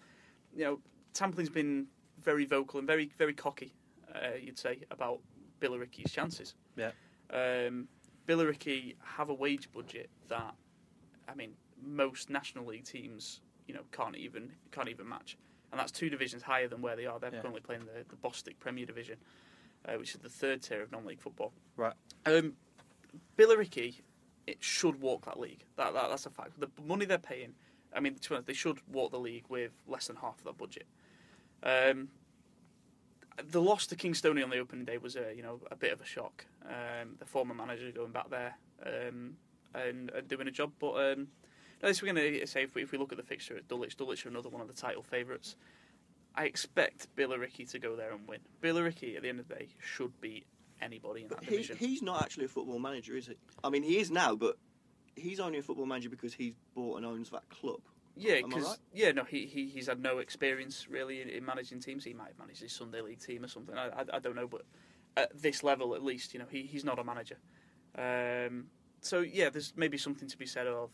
[0.55, 0.79] You know,
[1.13, 1.87] Tamplin's been
[2.21, 3.73] very vocal and very very cocky.
[4.13, 5.19] Uh, you'd say about
[5.61, 6.55] Billericay's chances.
[6.75, 6.91] Yeah.
[7.31, 7.87] Um,
[8.27, 10.53] Billericay have a wage budget that,
[11.27, 11.51] I mean,
[11.81, 15.37] most National League teams, you know, can't even can't even match,
[15.71, 17.19] and that's two divisions higher than where they are.
[17.19, 17.41] They're Yeah.
[17.41, 19.17] currently playing the the Bostik Premier Division,
[19.85, 21.53] uh, which is the third tier of non-league football.
[21.75, 21.93] Right.
[22.25, 22.55] Um,
[23.37, 24.01] Billericay,
[24.47, 25.63] it should walk that league.
[25.77, 26.59] That, that that's a fact.
[26.59, 27.53] The money they're paying,
[27.95, 30.43] I mean, to be honest, they should walk the league with less than half of
[30.45, 30.85] that budget.
[31.63, 32.09] Um,
[33.51, 36.01] the loss to Kingstonian on the opening day was a you know a bit of
[36.01, 36.45] a shock.
[36.65, 39.35] Um, the former manager going back there um,
[39.73, 41.27] and, and doing a job, but um,
[41.81, 43.67] no, this we're going to say if we, if we look at the fixture at
[43.67, 45.55] Dulwich, Dulwich are another one of the title favourites.
[46.35, 48.39] I expect Billericay to go there and win.
[48.61, 50.45] Billericay at the end of the day should beat
[50.81, 51.77] anybody in that he, division.
[51.77, 53.35] he's not actually a football manager, is he?
[53.63, 54.57] I mean, he is now, but
[55.15, 57.81] he's only a football manager because he's bought and owns that club.
[58.15, 58.77] Yeah, because right?
[58.93, 62.03] yeah, no, he, he he's had no experience really in, in managing teams.
[62.03, 63.77] He might have managed his Sunday league team or something.
[63.77, 64.63] I, I, I don't know, but
[65.15, 67.37] at this level, at least, you know, he, he's not a manager.
[67.97, 68.65] Um,
[69.01, 70.91] so yeah, there's maybe something to be said of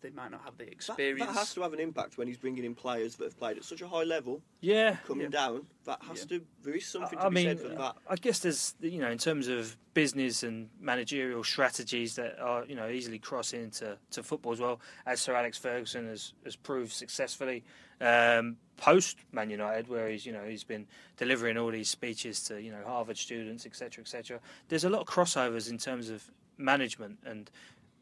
[0.00, 1.26] they might not have the That, experience.
[1.26, 3.64] that has to have an impact when he's bringing in players that have played at
[3.64, 4.96] such a high level, Yeah.
[5.06, 5.28] coming Yeah.
[5.30, 5.66] down.
[5.84, 6.38] That has Yeah.
[6.38, 6.46] to.
[6.62, 7.96] There is something to I be mean, said for that.
[8.08, 12.74] I guess there's you know in terms of business and managerial strategies that are you
[12.76, 16.92] know easily cross into to football as well, as Sir Alex Ferguson has has proved
[16.92, 17.64] successfully
[18.00, 20.86] um, post Man United, where he's you know he's been
[21.16, 24.40] delivering all these speeches to you know Harvard students, etc., etc.
[24.68, 27.50] There's a lot of crossovers in terms of management and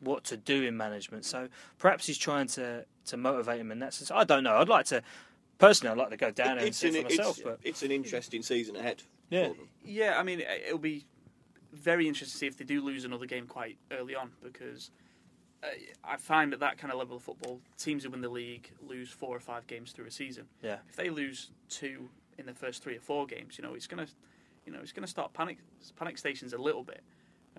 [0.06, 1.24] what to do in management.
[1.24, 1.48] So
[1.78, 4.10] perhaps he's trying to to motivate him in that sense.
[4.10, 4.56] I don't know.
[4.56, 5.02] I'd like to.
[5.58, 7.36] Personally, I'd like to go down there and see an, for myself.
[7.38, 9.02] it's, but it's an interesting season ahead.
[9.30, 9.50] Yeah.
[9.84, 11.06] Yeah, I mean, it- it'll be
[11.72, 14.90] very interesting to see if they do lose another game quite early on because
[15.62, 15.68] uh,
[16.04, 19.08] I find at that kind of level of football, teams who win the league lose
[19.10, 20.44] four or five games through a season.
[20.62, 20.78] Yeah.
[20.88, 24.06] If they lose two in the first three or four games, you know, it's gonna,
[24.66, 25.58] you know, it's gonna start panic
[25.96, 27.02] panic stations a little bit,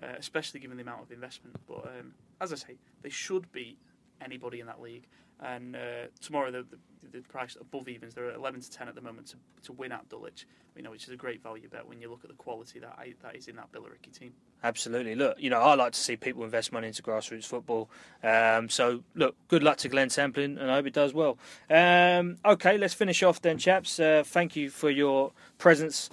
[0.02, 1.56] uh, especially given the amount of investment.
[1.66, 3.78] But um, as I say, they should beat
[4.20, 5.06] anybody in that league.
[5.40, 8.94] And uh, tomorrow, the, the, the price above evens, they're at 11 to 10 at
[8.94, 11.86] the moment to, to win at Dulwich, you know, which is a great value bet
[11.86, 14.32] when you look at the quality that I, that is in that Billericay team.
[14.64, 15.14] Absolutely.
[15.14, 17.88] Look, you know, I like to see people invest money into grassroots football.
[18.24, 21.38] Um, so, look, good luck to Glenn Tamplin, and I hope it does well.
[21.70, 24.00] Um, okay, let's finish off then, chaps.
[24.00, 26.10] Uh, thank you for your presence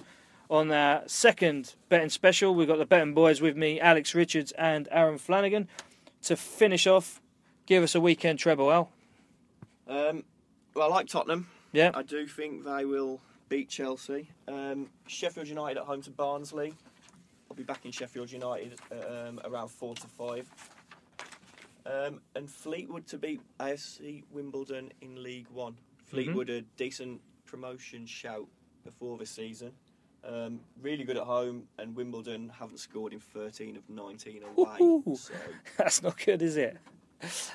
[0.48, 2.54] on our second betting special.
[2.54, 5.68] We've got the betting boys with me, Alex Richards and Aaron Flanagan.
[6.22, 7.20] To finish off,
[7.66, 8.90] give us a weekend treble, Al.
[9.88, 10.24] Um,
[10.74, 11.48] well, I like Tottenham.
[11.72, 11.90] Yeah.
[11.94, 14.28] I do think they will beat Chelsea.
[14.48, 16.74] Um, Sheffield United at home to Barnsley.
[17.50, 20.50] I'll be back in Sheffield United um, around four to five.
[21.84, 25.76] Um, and Fleetwood to beat AFC Wimbledon in League One.
[26.06, 28.46] Fleetwood a decent promotion shout
[28.84, 29.72] before the season.
[30.26, 34.76] Um, really good at home, and Wimbledon haven't scored in 13 of 19 away.
[34.80, 35.02] Ooh.
[35.16, 35.32] So,
[35.78, 36.76] That's not good, is it?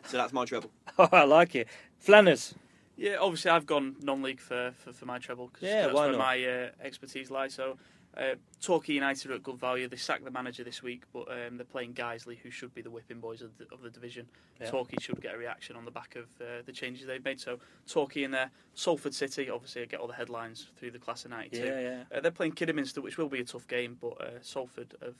[0.05, 0.71] so that's my treble.
[0.97, 1.67] Oh, I like it.
[1.99, 2.55] Flanners.
[2.97, 6.11] Yeah, obviously I've gone non-league for, for, for my treble because Yeah, that's why where
[6.13, 6.17] not?
[6.19, 7.53] my uh, expertise lies.
[7.53, 7.77] So,
[8.17, 9.87] uh, Torquay United are at good value.
[9.87, 12.89] They sacked the manager this week, but um, they're playing Guiseley, who should be the
[12.89, 14.27] whipping boys of the, of the division.
[14.59, 14.69] Yeah.
[14.69, 17.39] Torquay should get a reaction on the back of uh, the changes they've made.
[17.39, 18.51] So, Torquay in there.
[18.73, 21.57] Salford City, obviously, I get all the headlines through the class of '92.
[21.57, 22.03] Yeah, yeah.
[22.13, 25.15] Uh, they're playing Kidderminster, which will be a tough game, but uh, Salford have.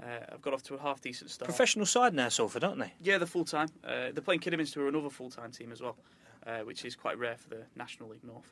[0.00, 1.46] Uh, have got off to a half decent start.
[1.46, 2.94] Professional side now, Salford, aren't they?
[3.02, 3.68] Yeah, they're full time.
[3.84, 5.98] Uh, they're playing Kidderminster, who are another full time team as well,
[6.46, 8.50] uh, which is quite rare for the National League North.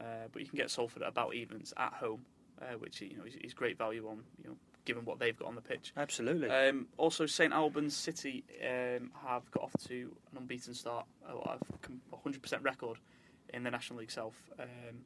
[0.00, 2.24] Uh, but you can get Salford at about evens at home,
[2.60, 5.48] uh, which you know is, is great value on you know given what they've got
[5.48, 5.92] on the pitch.
[5.96, 6.48] Absolutely.
[6.48, 11.58] Um, also, St Albans City um, have got off to an unbeaten start, a a
[12.16, 12.98] 100% record
[13.52, 14.50] in the National League South.
[14.58, 15.04] Um,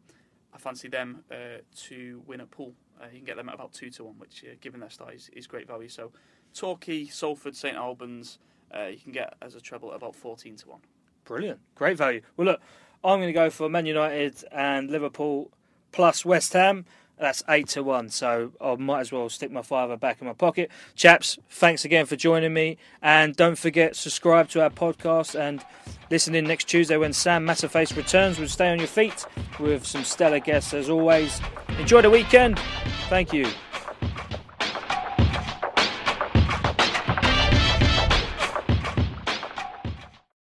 [0.53, 2.75] I fancy them uh, to win at Poole.
[3.01, 5.15] Uh, you can get them at about two to one, which, uh, given their start,
[5.15, 5.89] is, is great value.
[5.89, 6.11] So,
[6.55, 8.39] Torquay, Salford, St Albans,
[8.75, 10.81] uh, you can get as a treble at about fourteen to one.
[11.25, 11.61] Brilliant.
[11.75, 12.23] Great value.
[12.37, 12.61] Well, look,
[13.05, 15.51] I'm going to go for Man United and Liverpool
[15.93, 16.87] plus West Ham.
[17.19, 20.35] That's 8 to 1, so I might as well stick my fiver back in my
[20.35, 20.71] pocket.
[20.95, 22.79] Chaps, thanks again for joining me.
[23.03, 25.65] And don't forget, subscribe to our podcast and
[26.11, 29.27] listen in next Tuesday when Sam Matterface returns We'll Stay on Your Feet
[29.59, 31.41] with some stellar guests as always.
[31.81, 32.59] Enjoy the weekend.
[33.09, 33.49] Thank you.